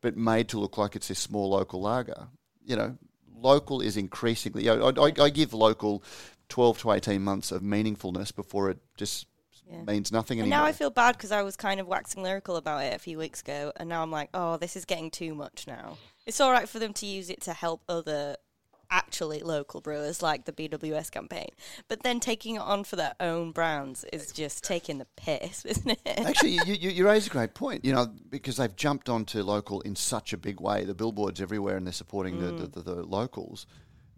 [0.00, 2.28] but made to look like it's a small local lager.
[2.64, 2.98] You know,
[3.36, 4.68] local is increasingly.
[4.68, 6.02] I, I, I give local
[6.48, 9.26] twelve to eighteen months of meaningfulness before it just
[9.68, 9.82] Yeah.
[9.84, 10.64] means nothing And anymore.
[10.64, 13.18] now I feel bad because I was kind of waxing lyrical about it a few
[13.18, 15.98] weeks ago, and now I'm like, oh, this is getting too much now.
[16.26, 18.36] It's all right for them to use it to help other
[18.92, 21.48] actually local brewers like the BWS campaign,
[21.88, 25.90] but then taking it on for their own brands is just taking the piss, isn't
[25.90, 26.00] it?
[26.06, 27.84] Actually, you, you, you raise a great point.
[27.84, 30.84] You know, because they've jumped onto local in such a big way.
[30.84, 33.66] The billboards everywhere, and they're supporting the, the, the, the locals.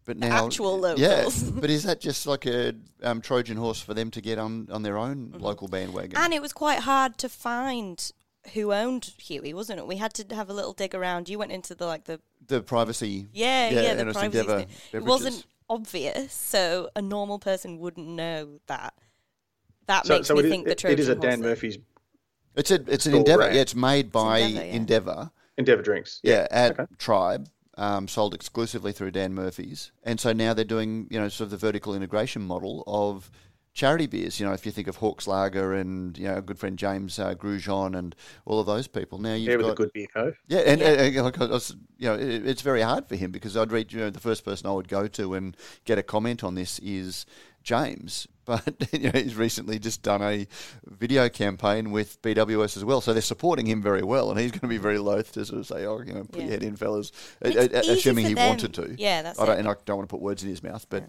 [0.06, 1.00] But now, actual locals.
[1.00, 1.50] yeah.
[1.60, 4.82] but is that just like a um, Trojan horse for them to get on, on
[4.82, 5.42] their own Mm-hmm.
[5.42, 6.18] local bandwagon?
[6.18, 8.12] And it was quite hard to find
[8.52, 9.86] who owned Huey, wasn't it?
[9.86, 11.28] We had to have a little dig around.
[11.28, 14.66] You went into the like the the privacy, yeah yeah, the privacy Endeavour.
[14.92, 18.94] It wasn't obvious, so a normal person wouldn't know that.
[19.86, 21.40] That So, makes so me it is, think the it- Trojan it is a Dan.
[21.40, 21.78] Murphy's
[22.54, 23.38] It's a it's an endeavor.
[23.38, 23.54] brand.
[23.54, 24.72] Yeah, it's made by Endeavour, yeah.
[24.74, 25.30] Endeavour.
[25.58, 26.20] Endeavour Drinks.
[26.22, 26.86] Yeah, at okay.
[26.98, 31.46] Tribe, um, sold exclusively through Dan Murphy's, and so now they're doing you know sort
[31.46, 33.30] of the vertical integration model of
[33.74, 34.40] charity beers.
[34.40, 37.18] You know, if you think of Hawke's Lager and you know our good friend James
[37.18, 38.14] uh, Grugeon and
[38.46, 40.32] all of those people, now you've Yeah, with got a Good Beer Co.
[40.46, 40.88] yeah, and, Yeah.
[40.92, 43.72] and, and like I was, you know, it, it's very hard for him because I'd
[43.72, 46.54] read, you know, the first person I would go to and get a comment on
[46.54, 47.26] this is
[47.62, 50.46] James, but you know, he's recently just done a
[50.86, 54.60] video campaign with BWS as well, so they're supporting him very well, and he's going
[54.60, 56.42] to be very loath to sort of say, "Oh, you know, put Yeah.
[56.42, 57.10] your head in, fellas,"
[57.40, 58.46] It's Uh, uh, assuming he them.
[58.46, 58.94] wanted to.
[58.98, 59.60] Yeah, that's I don't, it.
[59.60, 61.04] and I don't want to put words in his mouth, but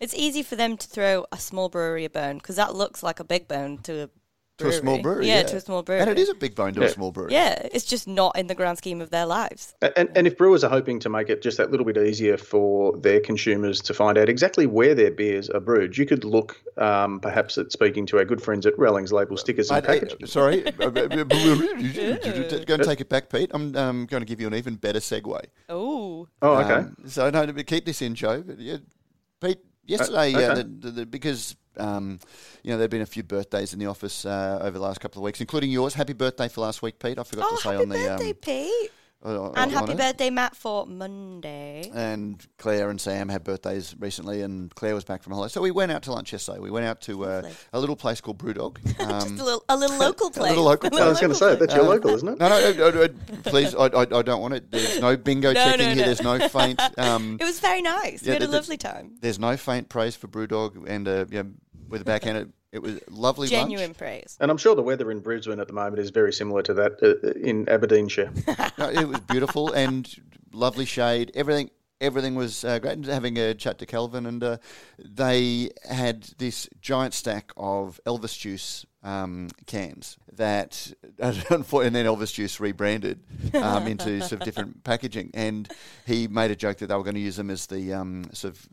[0.00, 3.20] It's easy for them to throw a small brewery a bone because that looks like
[3.20, 4.10] a big bone to a
[4.58, 6.00] to a small brewery, Yeah, yeah, to a small brewery.
[6.00, 7.30] and it is a big bone to a small brewery.
[7.34, 9.74] Yeah, it's just not in the grand scheme of their lives.
[9.82, 12.96] And, and if brewers are hoping to make it just that little bit easier for
[12.96, 17.20] their consumers to find out exactly where their beers are brewed, you could look um,
[17.20, 20.26] perhaps at speaking to our good friends at Rallings Label Stickers and Mate, Packaging.
[20.26, 23.50] sorry, go and take it back, Pete.
[23.52, 25.38] I'm um, going to give you an even better segue.
[25.68, 26.72] Oh, Oh, okay.
[26.72, 28.42] Um, so no, to keep this in, Joe.
[28.42, 28.78] But yeah,
[29.42, 30.46] Pete, yesterday, okay.
[30.46, 32.18] uh, the, the, the, because um,
[32.62, 35.20] you know there've been a few birthdays in the office uh, over the last couple
[35.20, 35.94] of weeks, including yours.
[35.94, 37.18] Happy birthday for last week, Pete.
[37.18, 38.90] I forgot oh to say on the birthday, um, Pete!
[39.24, 39.98] Uh, And happy it.
[39.98, 41.90] birthday, Matt, for Monday.
[41.94, 45.52] And Claire and Sam had birthdays recently, and Claire was back from holiday.
[45.52, 46.58] So we went out to lunch yesterday.
[46.58, 48.78] We went out to uh, a little place called Brewdog.
[49.00, 50.46] Um, just a little, a little local place.
[50.46, 51.02] a little local place.
[51.02, 52.38] I was going to say, that's your Uh, local, isn't it?
[52.38, 53.08] no, no, no, no, no,
[53.44, 54.70] please, I, I, I don't want it.
[54.70, 55.96] There's no bingo No, checking no, here.
[55.96, 56.02] no.
[56.04, 56.80] There's no faint.
[56.98, 58.22] Um, It was very nice.
[58.22, 59.16] Yeah, we had a the- the- lovely time.
[59.20, 61.42] There's no faint praise for Brewdog, and uh, yeah,
[61.88, 63.98] with a backhand, it, it was lovely Genuine lunch.
[63.98, 64.36] praise.
[64.40, 67.02] And I'm sure the weather in Brisbane at the moment is very similar to that
[67.02, 68.32] uh, in Aberdeenshire.
[68.78, 70.08] No, it was beautiful and
[70.52, 71.32] lovely shade.
[71.34, 72.92] Everything, everything was uh, great.
[72.92, 74.58] And having a chat to Kelvin, and uh,
[74.98, 82.60] they had this giant stack of Elvis Juice um, cans that, and then Elvis Juice
[82.60, 83.20] rebranded
[83.54, 85.30] um, into sort of different packaging.
[85.32, 85.70] And
[86.06, 88.54] he made a joke that they were going to use them as the um, sort
[88.54, 88.68] of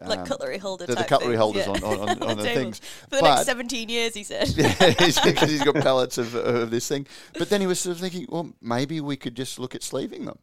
[0.00, 1.72] Like um, cutlery holder the, the cutlery things, holders yeah.
[1.72, 2.54] on, on, on, on the Tables.
[2.54, 2.78] things.
[3.08, 4.48] For the But- next 17 years, he said.
[4.56, 7.06] Yeah, because he's got pallets of, of this thing.
[7.38, 10.24] But then he was sort of thinking, well, maybe we could just look at sleeving
[10.24, 10.38] them.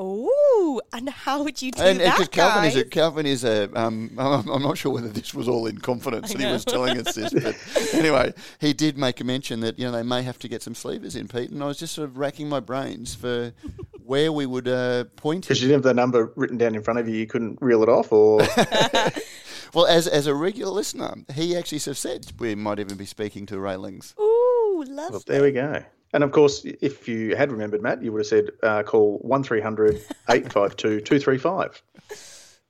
[0.00, 3.68] Oh, and how would you do and that, because Calvin is a Calvin is a.
[3.76, 6.64] Um, I'm, I'm not sure whether this was all in confidence I that he was
[6.64, 7.56] telling us this, but
[7.94, 10.74] anyway, he did make a mention that you know they may have to get some
[10.74, 13.52] sleevers in, Pete, and I was just sort of racking my brains for
[14.04, 17.00] where we would uh, point Because you didn't have the number written down in front
[17.00, 18.40] of you, you couldn't reel it off, or
[19.74, 23.04] Well, as as a regular listener, he actually sort of said we might even be
[23.04, 24.14] speaking to Rallings.
[24.18, 25.10] Ooh, lovely.
[25.10, 25.82] well, there we go.
[26.12, 29.96] And of course, if you had remembered, Matt, you would have said uh, call 1300
[30.28, 31.82] 852 235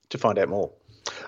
[0.09, 0.73] to find out more.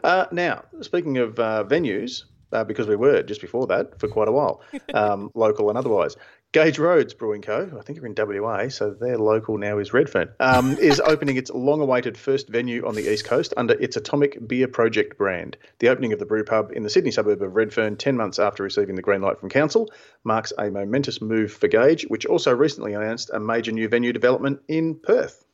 [0.02, 4.28] Uh, now, speaking of uh, venues, uh, because we were just before that for quite
[4.28, 4.60] a while,
[4.94, 6.16] um, local and otherwise.
[6.52, 7.70] Gage Roads Brewing Co.
[7.78, 10.30] I think you're in WA, so their local now is Redfern.
[10.40, 14.66] Um, is opening its long-awaited first venue on the east coast under its Atomic Beer
[14.66, 15.56] Project brand.
[15.78, 18.64] The opening of the brew pub in the Sydney suburb of Redfern, ten months after
[18.64, 19.92] receiving the green light from council,
[20.24, 24.60] marks a momentous move for Gage, which also recently announced a major new venue development
[24.66, 25.44] in Perth,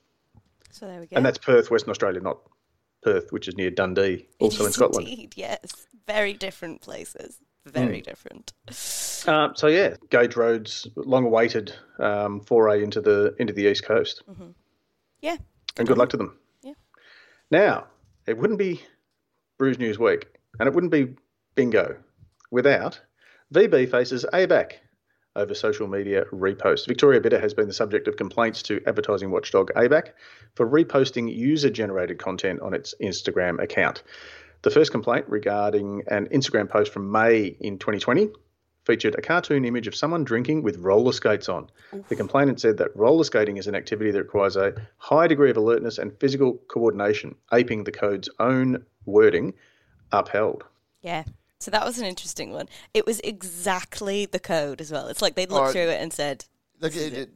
[0.70, 1.16] So there we go.
[1.16, 2.38] and that's Perth, Western Australia, not
[3.02, 5.06] Perth, which is near Dundee, also in Scotland.
[5.06, 5.87] Indeed, yes.
[6.06, 7.38] Very different places.
[7.72, 8.52] Very different.
[9.26, 14.22] Uh, so yeah, Gage Road's long-awaited um, foray into the into the east coast.
[15.20, 15.37] Yeah.
[15.76, 16.38] and good luck to them.
[16.62, 16.74] Yeah.
[17.50, 17.87] Now,
[18.26, 18.83] it wouldn't be
[19.59, 20.26] Brews News Week,
[20.61, 21.16] and it wouldn't be
[21.55, 21.96] bingo
[22.50, 23.00] without
[23.52, 24.72] VB faces ABAC
[25.35, 26.87] over social media reposts.
[26.87, 30.09] Victoria Bitter has been the subject of complaints to advertising watchdog ABAC
[30.55, 34.02] for reposting user generated content on its Instagram account.
[34.66, 38.31] The first complaint regarding an Instagram post from May in 2020
[38.83, 41.70] featured a cartoon image of someone drinking with roller skates on.
[42.09, 45.57] The complainant said that roller skating is an activity that requires a high degree of
[45.57, 49.55] alertness and physical coordination, aping the code's own wording,
[50.11, 50.64] upheld.
[51.00, 51.22] Yeah.
[51.61, 52.68] So that was an interesting one.
[52.92, 55.07] It was exactly the code as well.
[55.07, 56.44] It's like they'd looked through it and said,
[56.81, 57.31] Look, it, it,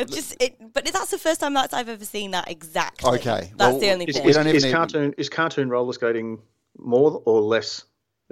[0.00, 3.20] it just it, but that's the first time that I've ever seen that exactly.
[3.20, 4.24] Okay, that's well, the only Is, thing.
[4.24, 6.40] We is, don't is even cartoon is cartoon roller skating
[6.78, 7.84] more or less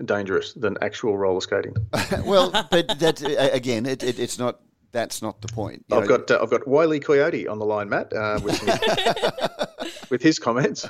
[0.04, 1.74] dangerous than actual roller skating?
[2.24, 4.60] well, but that uh, again, it, it, it's not.
[4.92, 5.84] That's not the point.
[5.88, 8.54] You I've know, got uh, I've got Wiley Coyote on the line, Matt, uh, with,
[8.56, 10.88] some- with his comments.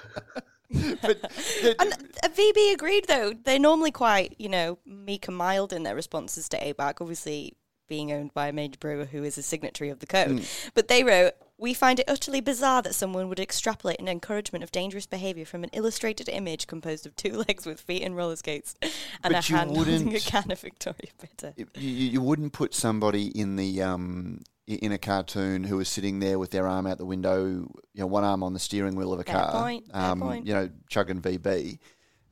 [0.71, 3.33] but the- And VB agreed though.
[3.33, 7.55] They're normally quite, you know, meek and mild in their responses to ABAC, obviously
[7.95, 10.45] being owned by a major brewer who is a signatory of the code.
[10.75, 14.73] But they wrote, We find it utterly bizarre that someone would extrapolate an encouragement of
[14.73, 18.75] dangerous behaviour from an illustrated image composed of two legs with feet and roller skates
[18.83, 21.55] and But a hand holding a can of Victoria Bitter.
[21.57, 26.41] you, you wouldn't put somebody in the um, in a cartoon who is sitting there
[26.41, 29.21] with their arm out the window, you know, one arm on the steering wheel of
[29.21, 31.79] a Fair car, point, um, you know, chugging VB,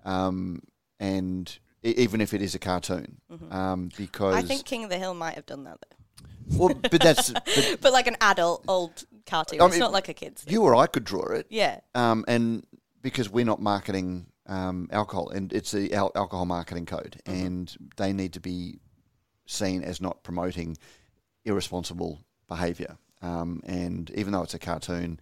[0.04, 0.60] um,
[0.98, 3.18] and even if it is a cartoon,
[3.50, 4.44] um, because Mm-hmm.
[4.44, 6.58] I think King of the Hill might have done that though.
[6.58, 9.60] well, but that's but But like an adult old cartoon.
[9.60, 10.42] I it's not like a kid's.
[10.42, 10.52] thing.
[10.52, 11.80] you or I could draw it, Yeah.
[11.94, 12.64] um, and
[13.00, 17.46] because we're not marketing um, alcohol, and it's the al- alcohol marketing code, Mm-hmm.
[17.46, 18.78] and they need to be
[19.46, 20.76] seen as not promoting
[21.44, 22.96] irresponsible behaviour.
[23.22, 25.20] Um, and even though it's a cartoon,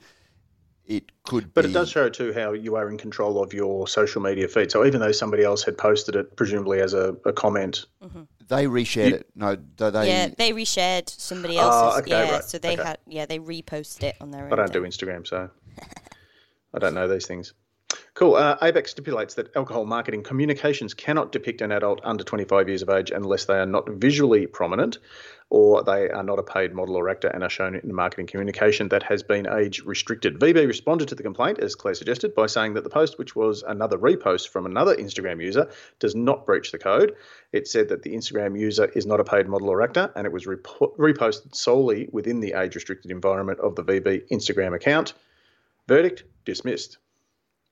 [0.87, 1.53] it could.
[1.55, 4.49] But be, it does show too how you are in control of your social media
[4.49, 4.71] feed.
[4.73, 7.87] So even though somebody else had posted it, presumably as a, a comment,
[8.49, 9.27] They reshared You- it.
[9.37, 9.91] No, they.
[9.91, 12.01] they yeah, they reshared somebody Ah, else's.
[12.03, 12.83] okay, yeah, right, so they okay.
[12.83, 14.53] had yeah they reposted it on their own.
[14.53, 14.83] I don't do.
[14.83, 15.49] Instagram, so
[16.75, 17.55] I don't know these things.
[18.15, 18.35] Cool.
[18.35, 22.91] Uh, ABAC stipulates that alcohol marketing communications cannot depict an adult under 25 years of
[22.91, 24.99] age unless they are not visually prominent
[25.51, 28.89] or they are not a paid model or actor and are shown in marketing communication
[28.89, 30.39] that has been age restricted.
[30.39, 33.65] VB responded to the complaint, as Claire suggested, by saying that the post, which was
[33.65, 37.15] another repost from another Instagram user, does not breach the code.
[37.53, 40.33] It said that the Instagram user is not a paid model or actor and it
[40.33, 45.15] was repo- reposted solely within the age restricted environment of the VB Instagram account.
[45.89, 46.99] Verdict dismissed.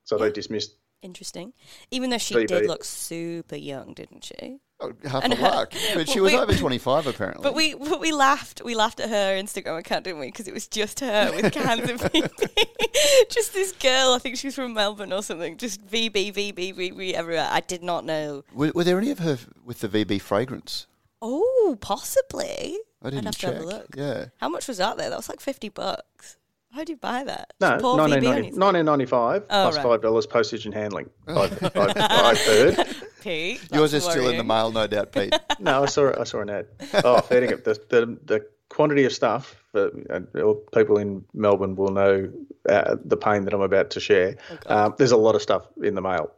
[0.03, 0.75] So they dismissed.
[1.01, 1.53] Interesting.
[1.91, 2.47] Even though she VB.
[2.47, 4.59] did look super young, didn't she?
[4.79, 5.73] Oh, half a luck.
[5.93, 7.43] But she was we- over twenty five apparently.
[7.43, 10.27] But we but we laughed we laughed at her Instagram account, didn't we?
[10.27, 13.29] Because it was just her with cans of VB.
[13.29, 15.57] just this girl, I think she's from Melbourne or something.
[15.57, 17.47] Just VB, VB, VB everywhere.
[17.51, 18.43] I did not know.
[18.53, 20.87] were, were there any of her with the VB fragrance?
[21.21, 22.77] Oh, possibly.
[23.01, 23.51] I I'd didn't have check.
[23.51, 23.87] to have a look.
[23.95, 24.25] Yeah.
[24.37, 25.09] How much was that there?
[25.09, 26.37] That was like fifty bucks.
[26.71, 27.53] How do you buy that?
[27.59, 30.01] No, Just pour VB on 1990, his- 1995 Oh, plus right.
[30.01, 31.09] $5 postage and handling.
[31.27, 32.95] I've, I've, I've heard.
[33.21, 35.33] Pete, Yours that's is still in the mail, no doubt, Pete.
[35.59, 36.67] No, I saw I saw an ad.
[37.03, 37.63] Oh, fair dinkum.
[37.65, 42.31] The, the, the quantity of stuff that uh, people in Melbourne will know
[42.69, 44.37] uh, the pain that I'm about to share.
[44.67, 46.31] um, there's a lot of stuff in the mail.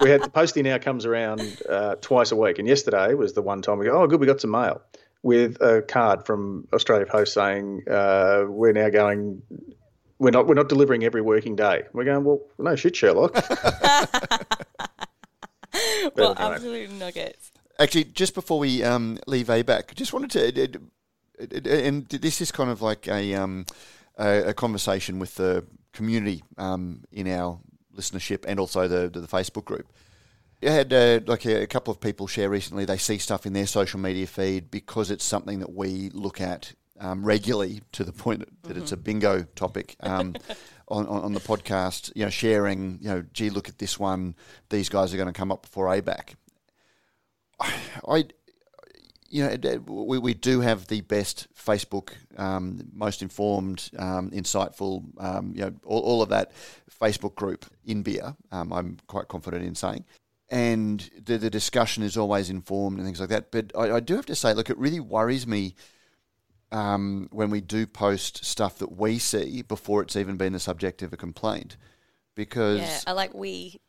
[0.00, 3.42] we had the postie now comes around uh, twice a week, and yesterday was the
[3.42, 4.80] one time we go, oh, good, we got some mail
[5.22, 9.42] with a card from Australia Post saying uh, we're now going.
[10.18, 10.46] We're not.
[10.46, 11.84] We're not delivering every working day.
[11.92, 12.24] We're going.
[12.24, 13.34] Well, no shit, Sherlock.
[16.14, 16.54] well, anyway.
[16.54, 17.52] absolute nuggets.
[17.78, 20.80] Actually, just before we um, leave ABAC, just wanted to,
[21.88, 23.64] and this is kind of like a um,
[24.18, 27.58] a, a conversation with the community um, in our
[27.96, 29.86] listenership and also the the, Facebook group.
[30.62, 32.84] I had uh, like a, a couple of people share recently.
[32.84, 36.74] They see stuff in their social media feed because it's something that we look at
[37.00, 40.34] um, regularly to the point that it's a bingo topic um,
[40.88, 42.12] on, on on the podcast.
[42.14, 42.98] You know, sharing.
[43.00, 44.34] You know, gee, look at this one.
[44.68, 46.34] These guys are going to come up before ABAC.
[48.06, 48.24] I,
[49.30, 55.52] you know, we, we do have the best Facebook, um, most informed, um, insightful, um,
[55.54, 56.50] you know, all, all of that
[57.00, 58.34] Facebook group in beer.
[58.50, 60.04] Um, I'm quite confident in saying.
[60.50, 63.52] And the, the discussion is always informed and things like that.
[63.52, 65.76] But I, I do have to say, look, it really worries me
[66.72, 71.02] um, when we do post stuff that we see before it's even been the subject
[71.02, 71.76] of a complaint.
[72.34, 73.80] Because Yeah, I like we.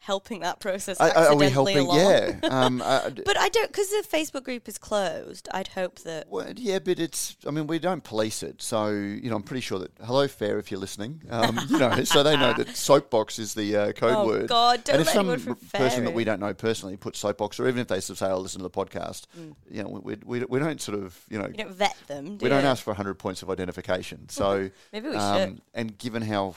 [0.00, 1.78] Helping that process Are, are we helping?
[1.78, 1.96] along.
[1.98, 2.36] Yeah.
[2.42, 5.48] Um, uh, But I don't because the Facebook group is closed.
[5.50, 7.38] I'd hope that Well, yeah, but it's.
[7.46, 9.92] I mean, we don't police it, so you know, I'm pretty sure that.
[10.04, 11.22] Hello, FARE, if you're listening.
[11.30, 14.46] Um, you know, so they know that soapbox is the uh, code Oh, word.
[14.48, 16.98] God, don't and if let some anyone from r- person that we don't know personally
[16.98, 19.54] puts soapbox, or even if they say, "I'll listen to the podcast," Mm.
[19.70, 22.36] you know, we, we, we don't sort of, you know, you don't vet them.
[22.36, 24.28] Do we don't ask for 100 points of identification.
[24.28, 25.60] So Maybe we um, should.
[25.72, 26.56] And given how.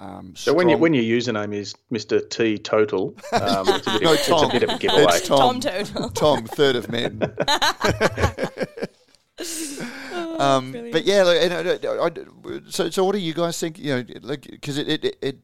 [0.00, 2.28] Um, So when you, when your username is Mr.
[2.30, 4.50] T Total, um, it's, a bit, No, it's a Tom.
[4.52, 5.04] bit of a giveaway.
[5.08, 5.38] It's Tom.
[5.38, 6.08] Tom Total.
[6.10, 7.20] Tom, third of men.
[10.38, 13.78] um, but yeah, like, and I, I- I- so so what do you guys think?
[13.78, 15.38] You know, like because it, it it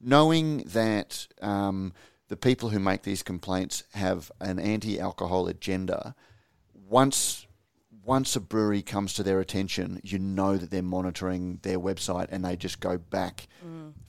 [0.00, 1.92] knowing that um,
[2.28, 6.14] the people who make these complaints have an anti-alcohol agenda,
[6.88, 7.45] once
[8.06, 12.44] once a brewery comes to their attention, you know that they're monitoring their website and
[12.44, 13.48] they just go back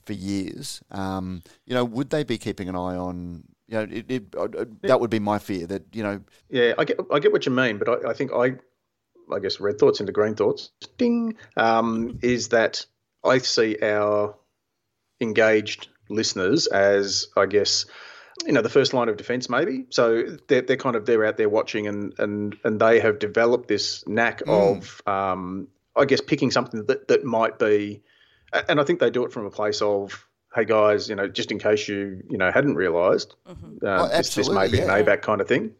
[0.06, 0.80] for years.
[0.90, 3.44] Um, you know, would they be keeping an eye on?
[3.66, 5.66] You know, it, it, uh, uh, that would be my fear.
[5.66, 8.32] That you know, Yeah, I get I get what you mean, but I, I think
[8.32, 8.54] I
[9.34, 10.70] I guess red thoughts into green thoughts.
[10.96, 12.86] Ding um, is that
[13.24, 14.34] I see our
[15.20, 17.84] engaged listeners as I guess
[18.46, 19.86] you know the first line of defence maybe.
[19.90, 23.68] So they're they're kind of they're out there watching and and and they have developed
[23.68, 28.02] this knack of um, I guess picking something that that might be,
[28.68, 30.24] and I think they do it from a place of.
[30.54, 33.86] Hey guys, you know, just in case you you know hadn't realised, Mm-hmm.
[33.86, 35.02] uh, Oh, this, this may be an yeah.
[35.02, 35.72] ABAC kind of thing,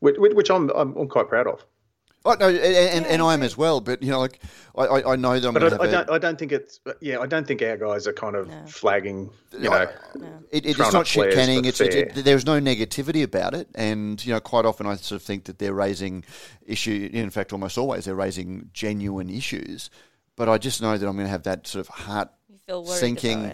[0.00, 1.64] which, which I'm, I'm I'm quite proud of.
[2.26, 3.80] Oh no, and, and, Yeah, and I I'm as well.
[3.80, 4.40] But you know, like
[4.76, 6.52] I, I, I know that I'm But I, I have a, don't I don't think
[6.52, 8.64] it's yeah I don't think our guys are kind of No.
[8.66, 9.88] flagging you know
[10.50, 11.64] It, it's not shit canning.
[11.64, 15.20] It's, it's it, there's no negativity about it, and you know, quite often I sort
[15.20, 16.24] of think that they're raising
[16.66, 17.10] issue.
[17.12, 19.90] In fact, almost always they're raising genuine issues.
[20.36, 22.28] But I just know that I'm going to have that sort of heart
[22.66, 23.52] feel sinking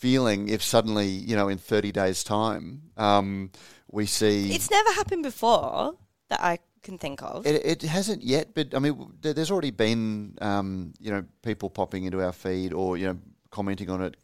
[0.00, 3.50] feeling if suddenly, you know, in 30 days' time, um,
[3.90, 5.94] we see It's never happened before
[6.28, 7.46] that I can think of.
[7.46, 12.04] It, it hasn't yet, but I mean, there's already been, um, you know, people popping
[12.04, 13.18] into our feed or you know
[13.50, 14.16] commenting on it,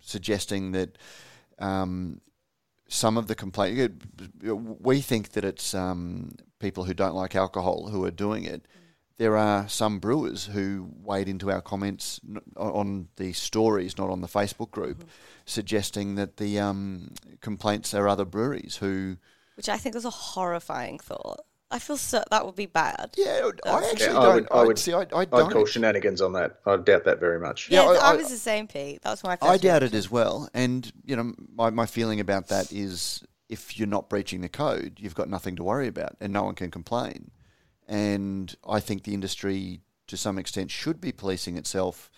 [0.00, 0.98] suggesting that
[1.58, 2.20] um,
[2.88, 4.02] some of the complaint.
[4.42, 8.66] We think that it's um, people who don't like alcohol who are doing it.
[9.18, 12.20] There are some brewers who wade into our comments
[12.54, 15.08] on the stories, not on the Facebook group,
[15.46, 19.16] suggesting that the um, complaints are other breweries who.
[19.54, 21.45] which I think is a horrifying thought.
[21.70, 23.10] I feel so that would be bad.
[23.16, 24.34] Yeah, I That's- actually Yeah, I don't.
[24.34, 24.92] would- I I would- see.
[24.92, 25.52] I, I I'd don't.
[25.52, 26.60] call shenanigans on that.
[26.64, 27.68] I doubt that very much.
[27.70, 29.02] Yeah, Yeah, I- I, I- was the same, Pete.
[29.02, 29.50] That was my first.
[29.50, 30.48] I doubt it as well.
[30.54, 34.98] And you know, my my feeling about that is if you're not breaching the code,
[35.00, 37.30] you've got nothing to worry about, and no one can complain.
[37.88, 42.10] And I think the industry, to some extent, should be policing itself.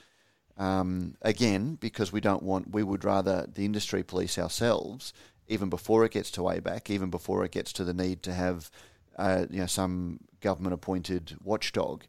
[0.56, 5.12] Um, again, because we don't want, we would rather the industry police ourselves,
[5.46, 8.68] even before it gets to ABAC, even before it gets to the need to have,
[9.18, 12.04] uh, you know, some government-appointed watchdog,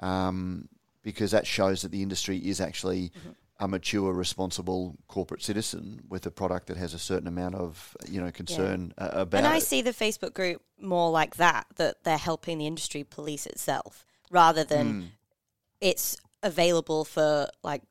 [0.00, 0.68] um,
[1.02, 3.12] because that shows that the industry is actually
[3.58, 8.20] a mature, responsible corporate citizen with a product that has a certain amount of, you
[8.20, 9.62] know, concern uh, about And I it.
[9.62, 14.64] see the Facebook group more like that, that they're helping the industry police itself rather
[14.64, 15.06] than Hmm.
[15.80, 17.82] it's available for like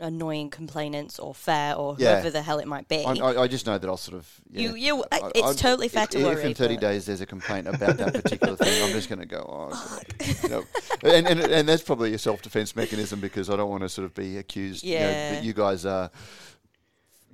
[0.00, 2.12] annoying complainants or FARE or Yeah.
[2.14, 3.04] whoever the hell it might be.
[3.04, 4.40] I, I, I just know that I'll sort of.
[4.50, 6.80] Yeah, You- you- I- it's I- totally fair if, to If worry, in 30 but-
[6.80, 10.00] days there's a complaint about that particular thing, I'm just going to go, oh.
[10.42, 10.64] You know,
[11.02, 14.04] and, and, and that's probably a self defense mechanism because I don't want to sort
[14.04, 16.10] of be accused you know, that you guys are.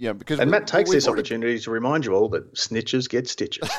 [0.03, 3.09] You know, because And Matt takes this already- opportunity to remind you all that snitches
[3.09, 3.69] get stitches.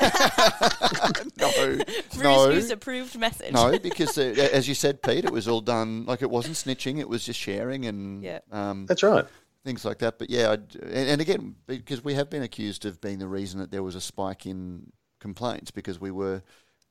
[1.36, 3.52] No, Bruce no, approved message.
[3.52, 6.98] no, because uh, as you said, Pete, it was all done like it wasn't snitching;
[6.98, 8.38] it was just sharing and Yeah.
[8.50, 9.26] um, That's right.
[9.66, 10.18] things like that.
[10.18, 13.60] But yeah, I'd, and, and again, because we have been accused of being the reason
[13.60, 16.42] that there was a spike in complaints because we were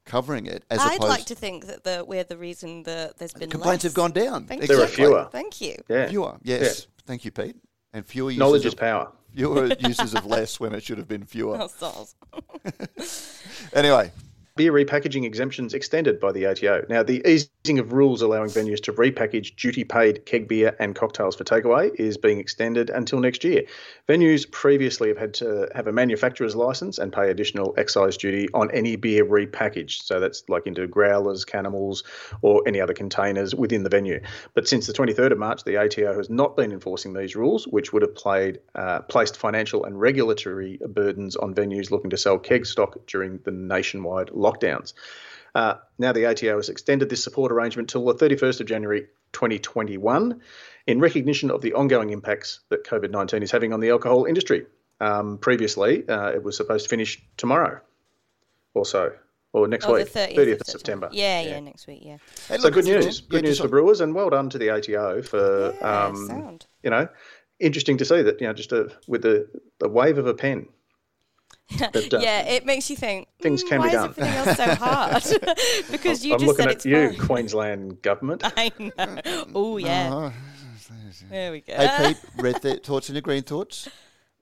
[0.05, 3.49] covering it as I'd like to think that the, we're the reason that there's been
[3.49, 3.93] complaints less.
[3.93, 4.45] have gone down.
[4.45, 4.87] Thank There are you.
[4.87, 5.29] fewer.
[5.31, 5.75] Thank you.
[5.89, 6.07] Yeah.
[6.09, 6.85] Fewer, yes.
[7.07, 7.55] Thank you, Pete.
[7.93, 9.11] And fewer uses Knowledge is of, power.
[9.33, 11.67] Fewer uses of less when it should have been fewer.
[11.81, 12.07] Oh.
[13.73, 14.11] Anyway,
[14.55, 16.85] Beer repackaging exemptions extended by the ATO.
[16.87, 21.35] Now, the easing of rules allowing venues to repackage duty paid keg beer and cocktails
[21.35, 23.63] for takeaway is being extended until next year.
[24.07, 28.69] Venues previously have had to have a manufacturer's license and pay additional excise duty on
[28.69, 30.03] any beer repackaged.
[30.03, 32.03] So that's like into growlers, cannibals,
[32.43, 34.21] or any other containers within the venue.
[34.53, 37.91] But since the 23rd of March, the ATO has not been enforcing these rules, which
[37.91, 42.67] would have played, uh, placed financial and regulatory burdens on venues looking to sell keg
[42.67, 44.93] stock during the nationwide lockdowns.
[45.55, 50.41] Uh, now, the ATO has extended this support arrangement till the 31st of January 2021
[50.87, 54.65] in recognition of the ongoing impacts that COVID 19 is having on the alcohol industry.
[54.99, 57.79] Um, previously, uh, it was supposed to finish tomorrow,
[58.73, 59.11] or so,
[59.53, 61.09] or next Oh, week, the 30th, 30th of of September.
[61.11, 62.17] Yeah, yeah, next week, yeah.
[62.47, 64.49] Hey, So look, good it's- news, yeah, good news for on- Brewers, and well done
[64.49, 66.65] to the ATO for Yeah, um, sound.
[66.83, 67.07] you know,
[67.59, 69.47] interesting to see that you know just a, with the
[69.79, 70.67] the wave of a pen.
[71.79, 74.33] That, uh, yeah, it makes you think things "Mm, can be why done." is everything
[74.47, 75.23] else so hard?
[75.91, 77.27] because you I'm just looking said at it's you, fine.
[77.27, 78.43] Queensland government.
[78.57, 79.43] I know.
[79.55, 80.09] Oh yeah.
[80.13, 80.33] Oh,
[81.29, 81.73] There we go.
[81.73, 83.87] Hey, Pete, red th- thoughts and green thoughts?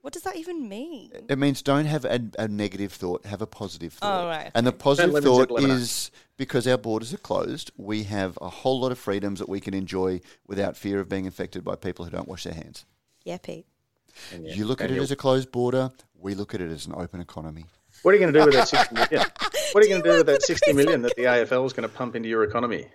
[0.02, 1.12] What does that even mean?
[1.28, 4.24] It means don't have a, a negative thought, have a positive thought.
[4.24, 8.48] Oh, right, And the positive thought is because our borders are closed, we have a
[8.48, 12.04] whole lot of freedoms that we can enjoy without fear of being infected by people
[12.04, 12.84] who don't wash their hands.
[13.24, 13.64] Yeah, Pete.
[14.32, 16.86] And yeah, You look at it as a closed border, we look at it as
[16.86, 17.66] an open economy.
[18.02, 19.26] What are you going to do with that 60 million?
[19.72, 21.72] What are you going to do with that the 60 million that the AFL is
[21.72, 22.86] going to pump into your economy?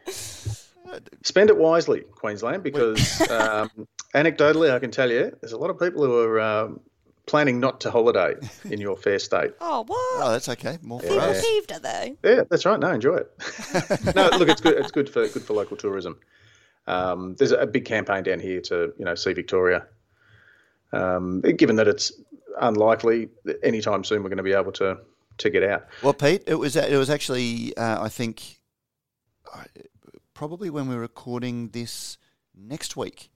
[1.24, 3.70] Spend it wisely, Queensland, because um,
[4.16, 6.80] anecdotally, I can tell you, there's a lot of people who are um,
[7.26, 9.52] planning not to holiday in your fair state.
[9.62, 9.98] Oh, what?
[10.26, 10.78] Oh, that's okay.
[10.82, 11.46] More for People us.
[11.46, 12.18] peeved at though.
[12.24, 12.80] Yeah, that's right.
[12.80, 14.16] No, enjoy it.
[14.16, 14.78] no, look, it's good.
[14.78, 16.18] It's good for good for local tourism.
[16.88, 19.86] Um, there's a big campaign down here to you know see Victoria.
[20.94, 22.12] Um, given that it's
[22.62, 24.98] unlikely that anytime soon we're going to be able to
[25.38, 25.86] to get out.
[26.02, 28.60] Well, Pete, it was it was actually uh, I think
[29.54, 29.64] uh,
[30.34, 32.18] probably when we're recording this
[32.56, 33.30] next week.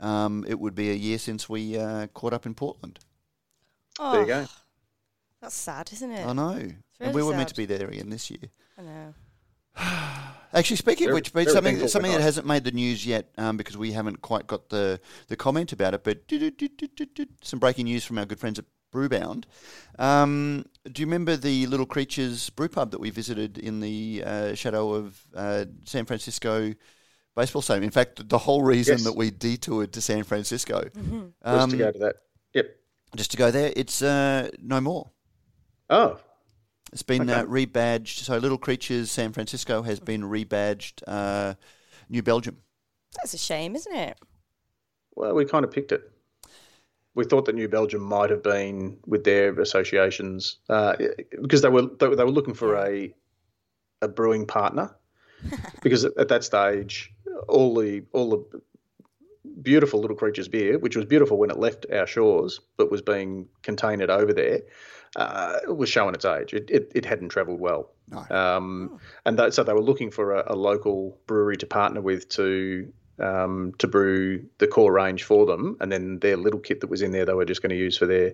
[0.00, 2.98] Um, it would be a year since we uh, caught up in Portland.
[4.00, 4.46] Oh, There you go.
[5.40, 6.26] That's sad, isn't it?
[6.26, 8.50] I know, and we were meant to be there again this year.
[8.78, 9.14] I know.
[10.54, 13.56] Actually, speaking Very- of which, very something something that hasn't made the news yet um,
[13.56, 16.04] because we haven't quite got the the comment about it.
[16.04, 16.30] But
[17.42, 19.44] some breaking news from our good friends at Brewbound.
[19.98, 24.54] Um, do you remember the Little Creatures brew pub that we visited in the uh,
[24.54, 26.74] shadow of uh, San Francisco
[27.34, 27.84] baseball stadium?
[27.84, 29.04] In fact, the whole reason Yes.
[29.04, 32.16] that we detoured to San Francisco Was um, to go to that.
[32.52, 32.76] Yep.
[33.16, 35.08] just to go there, it's uh, no more.
[35.88, 36.18] Oh,
[36.92, 37.32] It's been Okay.
[37.40, 38.18] uh, rebadged.
[38.24, 41.54] So Little Creatures San Francisco has been rebadged uh,
[42.08, 42.58] New Belgium.
[43.16, 44.18] That's a shame, isn't it?
[45.14, 46.10] well, we kind of picked it.
[47.14, 50.96] We thought that New Belgium might have been with their associations uh,
[51.42, 53.14] because they were they, were- they were looking for a
[54.00, 54.96] a brewing partner
[55.82, 57.12] because at, at that stage
[57.48, 58.60] all the all the
[59.60, 63.46] beautiful little creatures beer, which was beautiful when it left our shores, but was being
[63.62, 64.62] contained over there,
[65.16, 66.54] uh, was showing its age.
[66.54, 67.90] It, it, it hadn't travelled well.
[68.08, 68.26] No.
[68.30, 72.28] Um, and that, so they were looking for a, a local brewery to partner with
[72.30, 76.90] to um, to brew the core range for them, and then their little kit that
[76.90, 78.32] was in there they were just going to use for their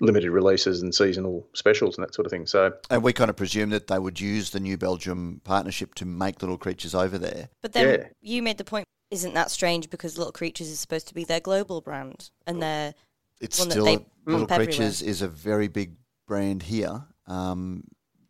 [0.00, 2.46] limited releases and seasonal specials and that sort of thing.
[2.46, 6.04] So And we kind of presumed that they would use the New Belgium partnership to
[6.06, 7.48] make Little Creatures over there.
[7.62, 8.06] But then Yeah.
[8.22, 8.86] you made the point.
[9.10, 9.90] Isn't that strange?
[9.90, 12.94] Because Little Creatures is supposed to be their global brand, and they're
[13.40, 14.66] It's One that still they Little pump everywhere.
[14.66, 15.94] Creatures is a very big
[16.26, 17.04] brand here.
[17.26, 17.84] Um,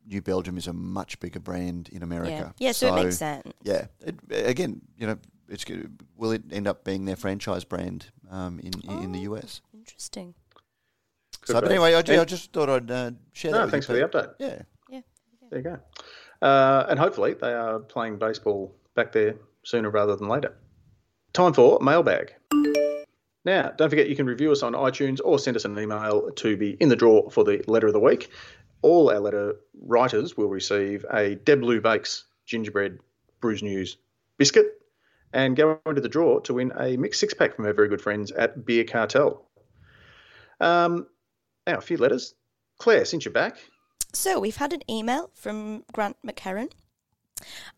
[0.06, 2.54] New Belgium is a much bigger brand in America.
[2.58, 2.72] yeah.
[2.72, 3.50] So, it makes sense.
[3.62, 5.16] Yeah, it, again, you know,
[5.48, 5.98] it's good.
[6.16, 8.72] Will it end up being their franchise brand um, in
[9.02, 9.34] in the Oh.
[9.36, 9.62] US?
[9.72, 10.34] Interesting.
[11.44, 13.58] So, but anyway, I, I just thought I'd uh, share that.
[13.58, 14.34] no, with thanks for the update.
[14.38, 14.62] Yeah.
[14.90, 15.00] Yeah.
[15.50, 15.78] There you go.
[16.46, 20.54] Uh, and hopefully they are playing baseball back there sooner rather than later.
[21.32, 22.32] Time for mailbag.
[23.44, 26.56] Now, don't forget you can review us on iTunes or send us an email to
[26.56, 28.30] be in the draw for the letter of the week.
[28.82, 32.98] All our letter writers will receive a Deb Lou Bakes gingerbread
[33.40, 33.96] Brews News
[34.38, 34.80] biscuit
[35.32, 38.00] and go into the draw to win a mixed six pack from our very good
[38.00, 39.44] friends at Beer Cartel.
[40.60, 41.06] Um,
[41.66, 42.34] now, a few letters.
[42.78, 43.58] Claire, since you're back,
[44.12, 46.70] So we've had an email from Grant McHerron.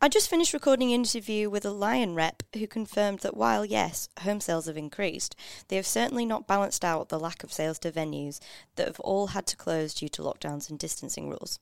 [0.00, 4.08] I just finished recording an interview with a Lion rep who confirmed that while, yes,
[4.20, 5.34] home sales have increased,
[5.68, 8.40] they have certainly not balanced out the lack of sales to venues
[8.76, 11.58] that have all had to close due to lockdowns and distancing rules.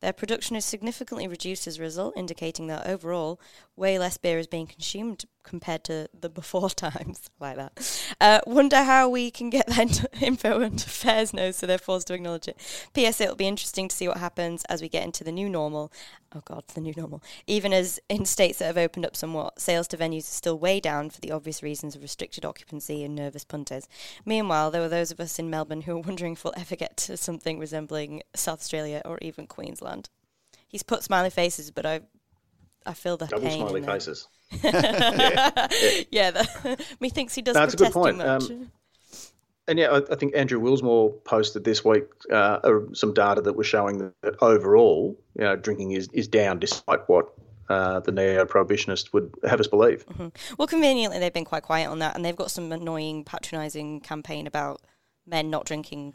[0.00, 3.40] Their production is significantly reduced as a result, indicating that overall,
[3.76, 7.30] way less beer is being consumed compared to the before times.
[7.40, 8.02] like that.
[8.20, 12.14] Uh, wonder how we can get that info under FARE's nose, so they're forced to
[12.14, 12.58] acknowledge it.
[12.94, 13.20] P.S.
[13.20, 15.92] It'll be interesting to see what happens as we get into the new normal.
[16.34, 17.22] Oh God, the new normal.
[17.46, 20.80] Even as in states that have opened up somewhat, sales to venues are still way
[20.80, 23.88] down for the obvious reasons of restricted occupancy and nervous punters.
[24.24, 26.96] Meanwhile, there were those of us in Melbourne who are wondering if we'll ever get
[26.98, 30.08] to something resembling South Australia or even Queensland.
[30.66, 32.00] He's put smiley faces, but I,
[32.86, 33.58] I feel the double pain.
[33.58, 33.90] smiley in them.
[34.62, 36.06] faces.
[36.10, 38.16] yeah, the, methinks he does No, it's a good protest too point.
[38.18, 38.50] much.
[38.50, 38.70] Um,
[39.68, 42.34] And yeah, I, I think Andrew Willsmore posted this week uh,
[42.64, 47.08] uh, some data that was showing that, overall, you know, drinking is, is down despite
[47.08, 47.32] what
[47.68, 50.04] uh, the neo-prohibitionists would have us believe.
[50.58, 54.48] Well, conveniently, they've been quite quiet on that, and they've got some annoying, patronising campaign
[54.48, 54.80] about
[55.26, 56.14] men not drinking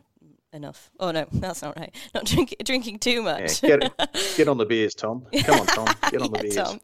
[0.51, 0.91] enough.
[0.99, 1.95] Oh no, that's not right.
[2.13, 3.61] Not drink, drinking too Yeah, much.
[3.61, 3.79] get,
[4.35, 5.25] get on the beers, Tom.
[5.45, 5.87] Come on, Tom.
[6.11, 6.77] Get on the Yeah, beers.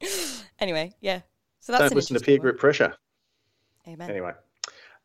[0.58, 1.20] Anyway, yeah.
[1.60, 2.94] So that's Don't listen to peer group pressure.
[3.86, 4.08] Amen.
[4.10, 4.32] Anyway.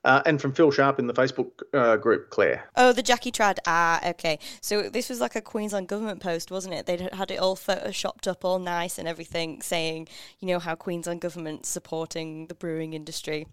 [0.04, 2.64] Uh, and from Phil Sharp in the Facebook uh, group, Claire.
[2.76, 3.60] Oh, the Jackie Trad.
[3.68, 4.40] Ah, okay.
[4.60, 6.88] So this was like a Queensland government post, wasn't it?
[6.88, 10.08] They'd had it all photoshopped up, all nice and everything, saying,
[10.40, 13.46] you know, how Queensland government's supporting the brewing industry.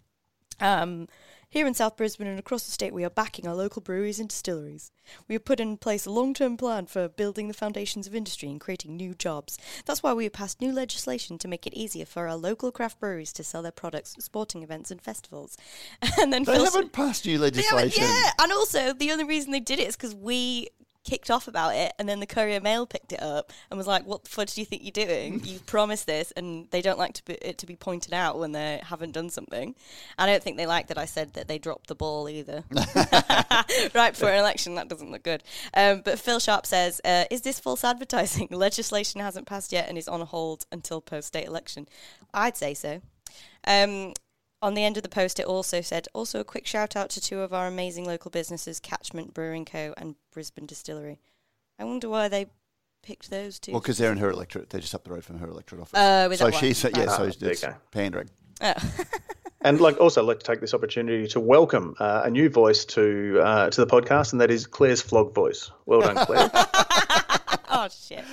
[0.60, 1.08] Um,
[1.50, 4.28] here in South Brisbane and across the state, we are backing our local breweries and
[4.28, 4.90] distilleries.
[5.26, 8.50] We have put in place a long term plan for building the foundations of industry
[8.50, 9.58] and creating new jobs.
[9.86, 13.00] That's why we have passed new legislation to make it easier for our local craft
[13.00, 15.56] breweries to sell their products at sporting events and festivals.
[16.20, 18.04] And then They Phil haven't passed new legislation.
[18.04, 20.68] Yeah, and also the only reason they did it is because we
[21.04, 24.06] kicked off about it, and then the Courier Mail picked it up and was like,
[24.06, 25.40] "What the fudge do you think you're doing?
[25.44, 28.52] you promised this, and they don't like to be, it to be pointed out when
[28.52, 29.74] they haven't done something."
[30.18, 32.64] I don't think they like that I said that they dropped the ball either.
[33.94, 35.42] right before an election, that doesn't look good.
[35.74, 38.48] Um, but Phil Sharp says, uh, "Is this false advertising?
[38.50, 41.88] Legislation hasn't passed yet and is on hold until post-state election."
[42.34, 43.00] I'd say so.
[43.66, 44.12] Um,
[44.60, 47.20] on the end of the post, it also said, also a quick shout out to
[47.20, 49.94] two of our amazing local businesses, Catchment Brewing Co.
[49.96, 51.20] and Brisbane Distillery.
[51.78, 52.46] I wonder why they
[53.02, 53.72] picked those two.
[53.72, 54.70] Well, because they're in her electorate.
[54.70, 55.94] They're just up the road from her electorate office.
[55.96, 56.60] Oh, is so that why?
[56.60, 56.90] she's yeah.
[57.08, 57.74] Ah, so there you it's go.
[57.92, 58.30] pandering.
[58.60, 58.74] Oh.
[59.60, 63.40] And like also like to take this opportunity to welcome uh, a new voice to
[63.42, 65.72] uh, to the podcast, and that is Claire's flog voice.
[65.84, 66.48] Well done, Claire.
[67.68, 68.24] oh, shit.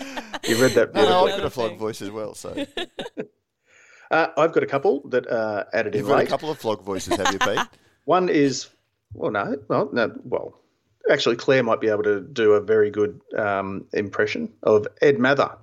[0.47, 1.31] you read that No, no, beautifully.
[1.31, 2.35] I've got a flog voice as well.
[2.35, 2.53] So
[4.11, 6.83] Uh, I've got a couple that uh, added you've in got a couple of flog
[6.83, 7.59] voices, have you, Pete?
[8.05, 8.67] One is
[9.15, 10.59] well, no, well, no, well,
[11.09, 15.57] actually, Claire might be able to do a very good um, impression of Ed Mather,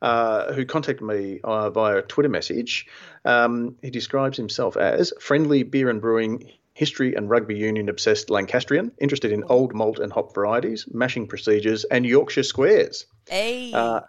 [0.00, 2.86] uh, who contacted me uh, via a Twitter message.
[3.24, 6.50] Um, he describes himself as friendly beer and brewing.
[6.76, 11.84] History and rugby union obsessed Lancastrian, interested in old malt and hop varieties, mashing procedures,
[11.84, 13.06] and Yorkshire squares.
[13.28, 13.72] Hey.
[13.72, 14.00] Uh,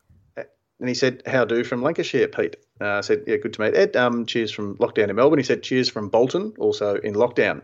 [0.80, 3.76] and he said, "How do from Lancashire, Pete?" Uh, I said, "Yeah, good to meet
[3.76, 3.96] Ed.
[3.96, 7.62] Um, cheers from lockdown in Melbourne." He said, "Cheers from Bolton, also in lockdown."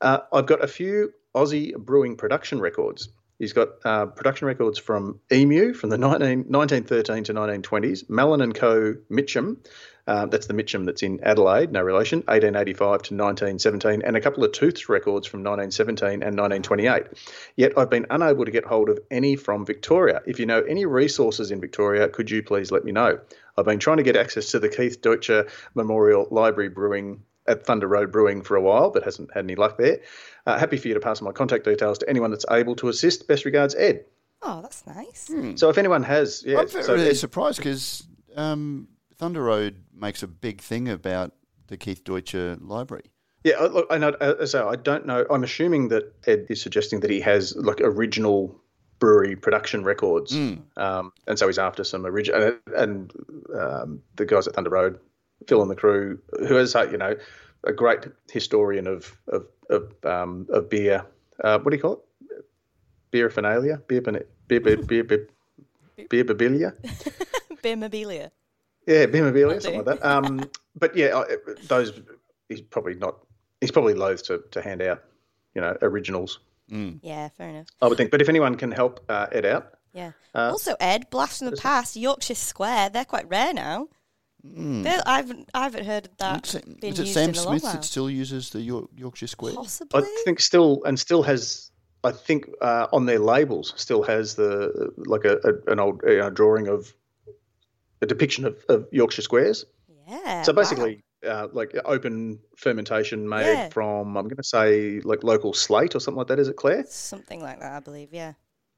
[0.00, 3.08] Uh, I've got a few Aussie brewing production records.
[3.38, 8.54] He's got uh, production records from Emu from the 19, 1913 to 1920s, Mellon and
[8.54, 8.94] Co.
[9.10, 9.58] Mitcham,
[10.06, 14.44] uh, that's the Mitcham that's in Adelaide, no relation, 1885 to 1917, and a couple
[14.44, 17.06] of Tooths records from 1917 and 1928.
[17.56, 20.22] Yet I've been unable to get hold of any from Victoria.
[20.24, 23.18] If you know any resources in Victoria, could you please let me know?
[23.58, 27.86] I've been trying to get access to the Keith Deutscher Memorial Library Brewing at Thunder
[27.88, 30.00] Road Brewing for a while, but hasn't had any luck there.
[30.46, 33.26] Uh, happy for you to pass my contact details to anyone that's able to assist.
[33.28, 34.04] Best regards, Ed.
[34.42, 35.30] oh, that's nice.
[35.56, 40.22] So if anyone has, yeah, I'm very so Ed- surprised because um, Thunder Road makes
[40.22, 41.32] a big thing about
[41.68, 43.10] the Keith Deutscher Library.
[43.44, 44.08] Yeah, uh, look, I know.
[44.08, 45.24] uh, So I don't know.
[45.30, 48.60] I'm assuming that Ed is suggesting that he has like original
[48.98, 50.34] brewery production records,
[50.76, 52.58] um, and so he's after some original.
[52.76, 53.12] And
[53.58, 54.98] um, the guys at Thunder Road,
[55.46, 57.16] Phil and the crew, who is uh, you know
[57.64, 61.04] a great historian of of of, um, of beer.
[61.42, 62.44] Uh, what do you call it?
[63.10, 66.72] Beer finalia, beer beer beer beer beer, beer, beer babilia.
[67.62, 68.30] Beer mobilia.
[68.86, 70.08] Yeah, memorabilia, Will something like that.
[70.08, 71.24] Um, but yeah,
[71.64, 72.00] those
[72.48, 73.16] he's probably not.
[73.60, 75.02] He's probably loath to, to hand out,
[75.54, 76.38] you know, originals.
[76.68, 77.66] Yeah, fair enough.
[77.80, 78.10] I would think.
[78.10, 80.12] But if anyone can help uh, Ed out, Yeah.
[80.34, 82.90] Uh, also, Ed, blast from the past, Yorkshire Square.
[82.90, 83.88] They're quite rare now.
[84.42, 87.42] They're- I haven't, I haven't heard of that Is being it used Sam in a
[87.42, 89.54] long Smith that still uses the York, Yorkshire Square?
[89.54, 90.02] Possibly.
[90.02, 91.70] I think still and still has.
[92.04, 96.30] I think uh, on their labels still has the like a, a an old uh,
[96.30, 96.94] drawing of
[98.02, 99.64] a depiction of, of Yorkshire squares.
[100.06, 100.42] yeah.
[100.42, 100.86] So wow.
[101.26, 103.68] Uh, like open fermentation made Yeah.
[103.70, 106.38] from I'm going to say like local slate or something like that.
[106.38, 106.84] Is it Claire?
[106.88, 108.08] something like that, I believe.
[108.12, 108.32] Yeah.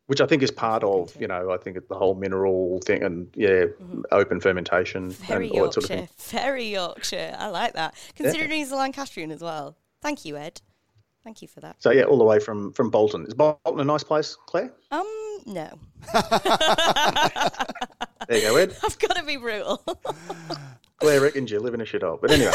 [0.07, 3.29] which I think is part of, you know, I think the whole mineral thing and
[3.35, 3.65] yeah,
[4.13, 5.25] open fermentation Mm-hmm.
[5.25, 6.07] Very and all that sort of Yorkshire.
[6.15, 6.41] thing.
[6.41, 7.37] Very Yorkshire.
[7.39, 7.95] I like that.
[8.15, 9.77] Considering he's a Lancastrian as well.
[10.01, 10.61] Thank you, Ed.
[11.25, 11.77] Thank you for that.
[11.81, 13.27] So yeah, all the way from from Bolton.
[13.27, 14.73] Is Bolton a nice place, Claire?
[14.91, 15.07] Um,
[15.45, 15.79] no.
[18.29, 18.77] There you go, Ed.
[18.85, 19.83] I've got to be brutal.
[20.99, 22.21] Claire reckons you live in a shithole.
[22.21, 22.53] But anyway,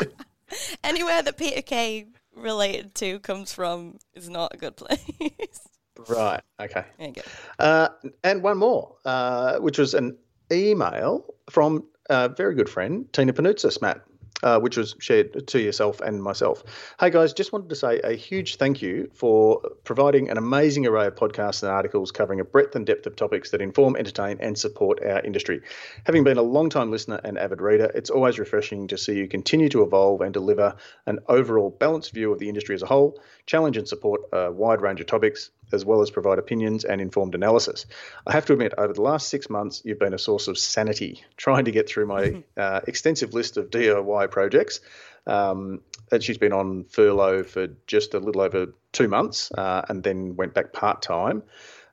[0.84, 5.68] Anywhere that Peter Kay related to comes from is not a good place.
[6.08, 6.84] right, okay.
[6.98, 7.22] there you go.
[7.58, 7.88] Uh,
[8.22, 10.16] and one more, uh, which was an
[10.52, 14.02] email from a very good friend, Tina Panoutzis, Matt.
[14.44, 16.62] Uh, which was shared to yourself and myself.
[17.00, 21.06] Hey guys, just wanted to say a huge thank you for providing an amazing array
[21.06, 24.56] of podcasts and articles covering a breadth and depth of topics that inform, entertain, and
[24.56, 25.62] support our industry.
[26.04, 29.70] Having been a long-time listener and avid reader, it's always refreshing to see you continue
[29.70, 30.76] to evolve and deliver
[31.06, 34.82] an overall balanced view of the industry as a whole, challenge and support a wide
[34.82, 37.86] range of topics, as well as provide opinions and informed analysis.
[38.26, 41.22] I have to admit, over the last six months, you've been a source of sanity
[41.36, 44.80] trying to get through my uh, extensive list of DIY projects.
[45.26, 45.80] Um,
[46.12, 50.36] and she's been on furlough for just a little over two months uh, and then
[50.36, 51.42] went back part time.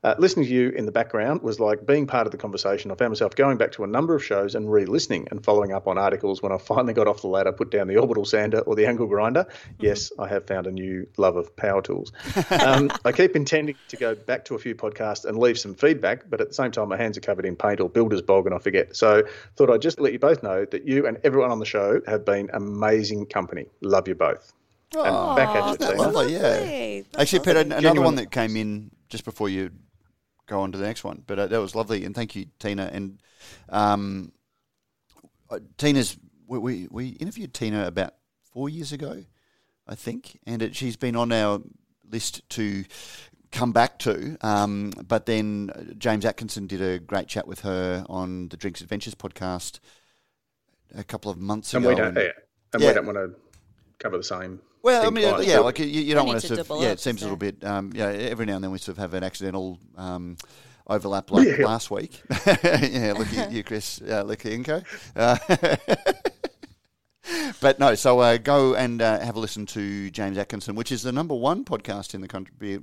[0.03, 2.89] Uh, listening to you in the background was like being part of the conversation.
[2.89, 5.73] I found myself going back to a number of shows and re listening and following
[5.73, 8.61] up on articles when I finally got off the ladder, put down the orbital sander
[8.61, 9.45] or the angle grinder.
[9.79, 12.11] Yes, I have found a new love of power tools.
[12.49, 16.27] Um, I keep intending to go back to a few podcasts and leave some feedback,
[16.27, 18.55] but at the same time, my hands are covered in paint or builder's bog and
[18.55, 18.95] I forget.
[18.95, 19.21] So
[19.55, 22.25] thought I'd just let you both know that you and everyone on the show have
[22.25, 23.67] been amazing company.
[23.81, 24.51] Love you both.
[24.93, 26.01] And back at you, That's Tina.
[26.01, 26.41] lovely, yeah.
[27.11, 27.77] That's Actually, Peter, lovely.
[27.77, 29.69] another one that came in just before you
[30.51, 32.89] go on to the next one, but uh, that was lovely, and thank you, Tina.
[32.91, 33.19] And
[33.69, 34.31] um,
[35.49, 38.13] uh, Tina's we, we we interviewed Tina about
[38.51, 39.23] four years ago,
[39.87, 41.61] I think, and it, she's been on our
[42.11, 42.83] list to
[43.51, 44.37] come back to.
[44.41, 48.81] Um, but then uh, James Atkinson did a great chat with her on the Drinks
[48.81, 49.79] Adventures podcast
[50.93, 51.93] a couple of months And ago.
[51.93, 52.31] we don't, yeah,
[52.73, 52.89] and Yeah.
[52.89, 53.35] we don't want to
[53.99, 54.59] cover the same.
[54.83, 55.47] Well, I mean, twice.
[55.47, 57.37] yeah, like you, you don't want to to sort of, yeah, it seems a little
[57.37, 60.37] bit, um, yeah, every now and then we sort of have an accidental um,
[60.87, 61.65] overlap like Yeah.
[61.65, 62.21] last week.
[62.47, 64.83] yeah, look at you, Chris uh, Likinko.
[65.15, 65.37] Uh,
[67.61, 71.03] but no, so uh, go and uh, have a listen to James Atkinson, which is
[71.03, 72.79] the number one podcast in the country, beer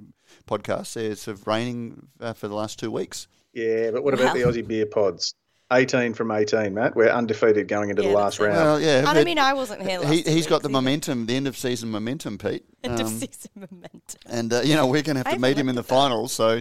[0.47, 0.97] podcast.
[0.97, 3.27] It's sort of raining uh, for the last two weeks.
[3.53, 5.35] Yeah, but what about the Aussie beer pods?
[5.73, 6.97] 18 from 18, Matt.
[6.97, 8.57] We're undefeated going into Yeah, the last round.
[8.57, 10.69] Well, yeah, And I but mean, I wasn't here last he, he's week got the
[10.71, 12.65] momentum, the end of season momentum, Pete.
[12.85, 14.01] End of Um, season momentum.
[14.27, 15.87] And, uh, you know, we're going to have to haven't meet him in the at
[15.87, 16.33] finals.
[16.33, 16.61] So,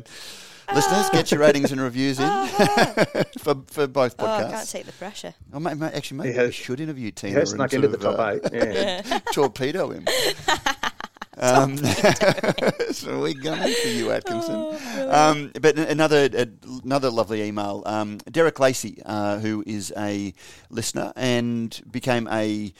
[0.74, 2.26] listeners, get your ratings and reviews in
[3.38, 4.72] for, for both Oh, I can't podcasts.
[4.72, 5.34] take the pressure.
[5.54, 7.34] Oh, mate, mate, actually, maybe He has- we should interview Tina.
[7.34, 8.52] He has snuck into the top uh, eight.
[8.52, 9.20] Yeah.
[9.32, 10.06] torpedo him.
[11.40, 11.78] Um,
[12.92, 14.56] so we're going for you, Atkinson.
[14.56, 16.46] Oh, um, but another uh,
[16.84, 17.84] another lovely email.
[17.86, 20.34] Um, Derek Lacey, uh, who is a
[20.70, 22.74] listener and became a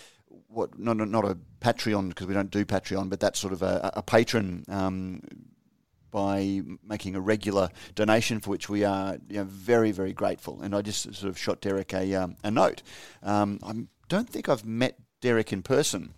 [0.48, 3.62] what not a- not a Patreon because we don't do Patreon, but that's sort of
[3.62, 4.66] a, a patron.
[4.70, 5.22] Um,
[6.10, 10.62] by making a regular donation, for which we are you know, very, very grateful.
[10.62, 12.82] And I just sort of shot Derek a, um, a note.
[13.22, 13.74] Um, I
[14.08, 16.14] don't think I've met Derek in person,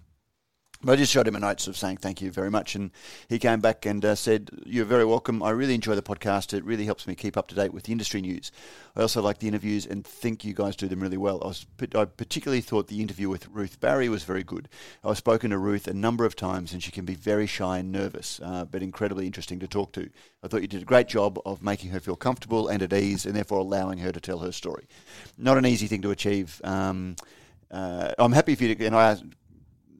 [0.82, 2.74] but I just shot him a note of saying thank you very much.
[2.74, 2.92] And
[3.28, 5.44] he came back and uh, said, You're very welcome.
[5.44, 6.54] I really enjoy the podcast.
[6.54, 8.50] It really helps me keep up to date with the industry news.
[8.96, 11.42] I also like the interviews and think you guys do them really well.
[11.44, 14.70] I, was, I particularly thought the interview with Ruth Barry was very good.
[15.04, 17.92] I've spoken to Ruth a number of times and she can be very shy and
[17.92, 20.10] nervous, uh, but incredibly interesting to talk to.
[20.44, 23.26] I thought you did a great job of making her feel comfortable and at ease
[23.26, 24.88] and therefore allowing her to tell her story.
[25.38, 26.62] Not an easy thing to achieve.
[26.64, 27.18] Um,
[27.70, 29.18] uh, I'm happy for you to, and I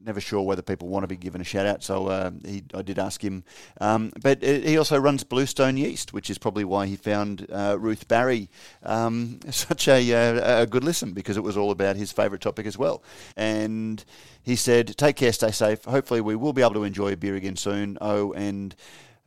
[0.04, 2.82] never sure whether people want to be given a shout out, so uh, he, I
[2.82, 3.44] did ask him.
[3.80, 8.08] Um, but he also runs Bluestone Yeast, which is probably why he found uh, Ruth
[8.08, 8.48] Barry
[8.82, 12.66] um, such a, uh, a good listen because it was all about his favourite topic
[12.66, 13.02] as well.
[13.36, 14.04] And
[14.42, 15.84] he said, "Take care, stay safe.
[15.84, 18.74] Hopefully, we will be able to enjoy a beer again soon." Oh, and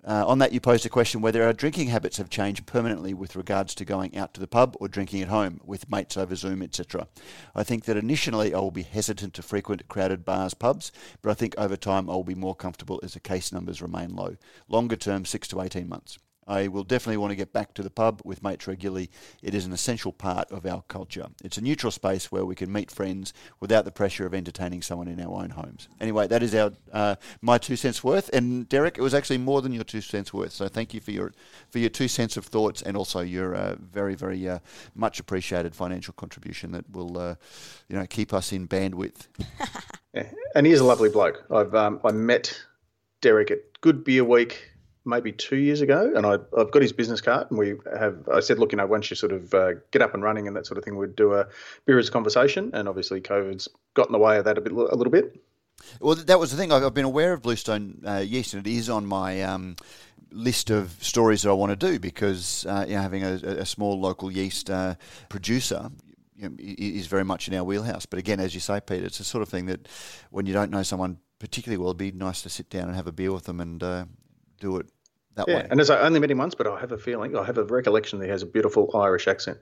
[0.06, 3.36] uh, on that, you posed a question whether our drinking habits have changed permanently with
[3.36, 6.62] regards to going out to the pub or drinking at home with mates over Zoom,
[6.62, 7.08] etc.
[7.56, 10.92] I think that initially I will be hesitant to frequent crowded bars, pubs,
[11.22, 14.16] but I think over time I will be more comfortable as the case numbers remain
[14.16, 14.36] low.
[14.68, 16.18] Longer term, six to 18 months.
[16.48, 19.10] I will definitely want to get back to the pub with mates regularly.
[19.42, 21.28] It is an essential part of our culture.
[21.44, 25.08] It's a neutral space where we can meet friends without the pressure of entertaining someone
[25.08, 25.88] in our own homes.
[26.00, 28.30] Anyway, that is our uh, my two cents worth.
[28.34, 30.52] And Derek, it was actually more than your two cents worth.
[30.52, 31.34] So thank you for your
[31.70, 34.60] for your two cents of thoughts and also your uh, very very uh,
[34.96, 37.36] much appreciated financial contribution that will uh,
[37.88, 39.28] you know keep us in bandwidth.
[40.14, 40.30] Yeah.
[40.56, 41.44] And he's a lovely bloke.
[41.50, 42.62] I've um, I met
[43.22, 44.73] Derek at Good Beer Week
[45.06, 48.28] maybe two years ago, and I, I've got his business card, and we have.
[48.32, 50.56] I said, look, you know, once you sort of uh, get up and running and
[50.56, 51.48] that sort of thing, we'd do a
[51.86, 54.72] beer as a conversation, and obviously COVID's got in the way of that a bit,
[54.72, 55.40] a little bit.
[56.00, 56.72] Well, that was the thing.
[56.72, 59.76] I've been aware of Bluestone uh, yeast, and it is on my um,
[60.32, 63.66] list of stories that I want to do because uh, you know, having a, a
[63.66, 64.96] small local yeast uh,
[65.30, 65.90] producer
[66.36, 68.06] you know, is very much in our wheelhouse.
[68.06, 69.88] But again, as you say, Peter, it's the sort of thing that
[70.32, 73.08] when you don't know someone particularly well, it'd be nice to sit down and have
[73.08, 74.06] a beer with them and uh,
[74.64, 74.88] do it
[75.36, 75.68] that Yeah, way.
[75.70, 77.64] and as I only met him once, but I have a feeling, I have a
[77.66, 79.58] recollection that he has a beautiful Irish accent.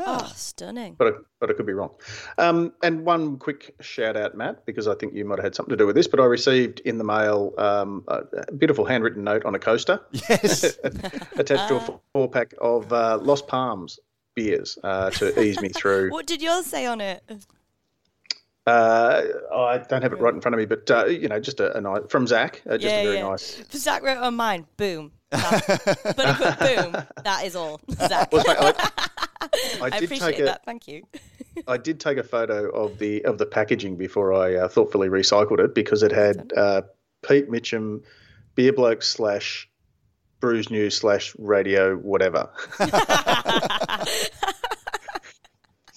[0.00, 0.94] Oh, stunning.
[0.96, 1.10] but I,
[1.40, 1.90] but I could be wrong.
[2.38, 5.72] Um, and one quick shout out, Matt, because I think you might have had something
[5.72, 6.06] to do with this.
[6.06, 10.00] But I received in the mail um, a, a beautiful handwritten note on a coaster
[10.12, 10.78] Yes.
[11.36, 13.98] attached to a four pack of uh, Lost Palms
[14.36, 16.10] beers uh, to ease me through.
[16.12, 17.24] What did yours say on it?
[18.68, 19.22] Uh,
[19.54, 21.76] I don't have it right in front of me, but uh, you know, just a,
[21.76, 23.28] a nice from Zach, uh, just yeah, a very yeah.
[23.28, 23.62] nice.
[23.72, 24.66] Zach wrote on mine.
[24.76, 25.12] Boom.
[25.30, 26.96] But he put boom.
[27.24, 27.80] That is all.
[27.90, 28.32] Zach.
[28.32, 28.74] Well, I,
[29.42, 29.48] I,
[29.82, 30.64] I appreciate a, that.
[30.64, 31.02] Thank you.
[31.66, 35.60] I did take a photo of the of the packaging before I uh, thoughtfully recycled
[35.60, 36.82] it because it had uh,
[37.26, 38.00] Pete Mitchell,
[38.54, 39.68] beer bloke slash
[40.40, 42.50] Brews News slash radio whatever.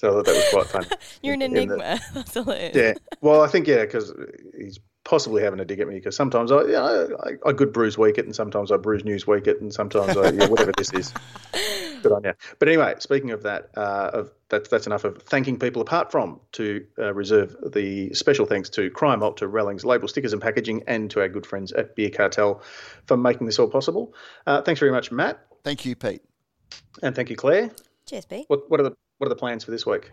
[0.01, 0.97] so I thought that was quite fun.
[1.21, 1.99] You're an In the- enigma.
[2.15, 2.81] That's all it is.
[2.81, 2.93] Yeah.
[3.21, 4.11] Well, I think yeah, because
[4.57, 7.71] he's possibly having a dig at me because sometimes I, yeah, I, I, I good
[7.71, 10.71] brews week it, and sometimes I bruise news week it, and sometimes I yeah, whatever
[10.75, 11.13] this is.
[12.01, 12.33] Good on you.
[12.57, 15.83] But anyway, speaking of that, uh, of that's that's enough of thanking people.
[15.83, 20.33] Apart from to uh, reserve the special thanks to Cryer Malt, to Rallings, label stickers
[20.33, 22.59] and packaging, and to our good friends at Beer Cartel
[23.05, 24.15] for making this all possible.
[24.47, 26.23] Uh, thanks very much, Matt, Thank you, Pete.
[27.03, 27.69] and thank you, Claire.
[28.07, 28.45] Cheers, B.
[28.47, 30.09] What what are the what are the plans for this week?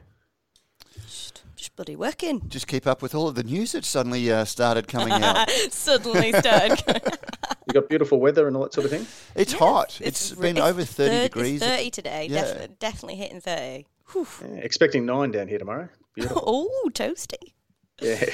[1.03, 2.47] Just, just bloody working.
[2.51, 5.51] Just keep up with all of the news that suddenly uh, started coming out.
[5.71, 6.85] Suddenly started.
[7.67, 9.07] You got beautiful weather and all that sort of thing.
[9.35, 9.99] It's hot.
[10.03, 11.61] it's re- been over 30 thir- degrees.
[11.61, 12.27] It's 30 today.
[12.31, 12.41] Yeah.
[12.41, 13.87] Definitely, definitely hitting 30.
[14.15, 15.89] Yeah, expecting nine down here tomorrow.
[16.15, 16.43] Beautiful.
[16.47, 17.53] Oh, toasty.
[18.01, 18.25] Yeah.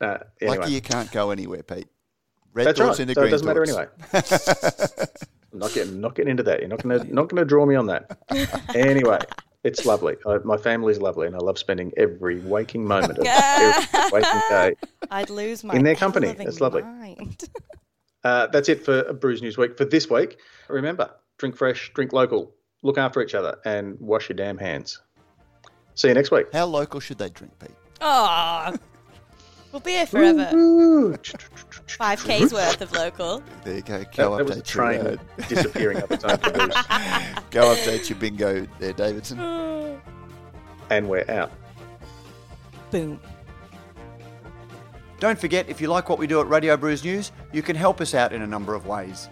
[0.00, 0.58] no, anyway.
[0.58, 1.88] Lucky you can't go anywhere, Pete.
[2.52, 3.08] Red That's thoughts right.
[3.08, 3.86] into So it doesn't matter anyway.
[5.52, 6.60] I'm not getting not getting into that.
[6.60, 8.18] You're not gonna not gonna draw me on that.
[8.74, 9.18] Anyway,
[9.64, 10.16] it's lovely.
[10.26, 14.74] I, my family's lovely, and I love spending every waking moment of every waking day.
[15.10, 16.28] I'd lose my In their company.
[16.28, 16.82] ever-loving It's lovely.
[16.82, 17.44] mind.
[18.22, 20.36] Uh, that's it for Brews News Week for this week.
[20.68, 25.00] Remember, drink fresh, drink local, look after each other, and wash your damn hands.
[25.94, 26.44] See you next week.
[26.52, 27.70] How local should they drink, Pete?
[28.02, 28.76] Aw.
[29.72, 30.50] We'll be here forever.
[31.86, 33.42] 5K's worth of local.
[33.64, 33.98] There you go.
[33.98, 35.16] That, Go that was a update train your, uh,
[35.48, 36.74] disappearing up its own caboose.
[37.50, 39.38] go update your bingo there, Davidson.
[40.90, 41.52] And we're out.
[42.90, 43.20] Boom.
[45.20, 48.00] Don't forget, if you like what we do at Radio Brews News, you can help
[48.00, 49.28] us out in a number of ways.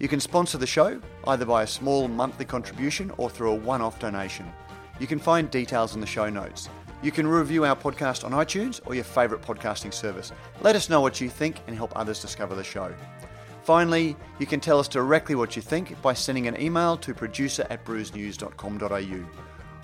[0.00, 3.82] You can sponsor the show, either by a small monthly contribution or through a one
[3.82, 4.50] off donation.
[4.98, 6.70] You can find details in the show notes.
[7.02, 10.30] You can review our podcast on iTunes or your favourite podcasting service.
[10.60, 12.94] Let us know what you think and help others discover the show.
[13.64, 17.66] Finally, you can tell us directly what you think by sending an email to producer
[17.70, 17.80] at.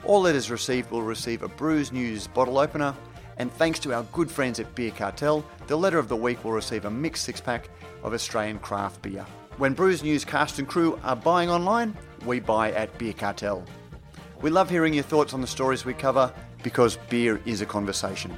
[0.04, 2.94] All letters received will receive a Brews News bottle opener,
[3.38, 6.52] and thanks to our good friends at Beer Cartel, the letter of the week will
[6.52, 7.68] receive a mixed six pack
[8.04, 9.26] of Australian craft beer.
[9.56, 13.64] When Brews News cast and crew are buying online, we buy at Beer Cartel.
[14.40, 16.32] We love hearing your thoughts on the stories we cover
[16.62, 18.36] because beer is a conversation.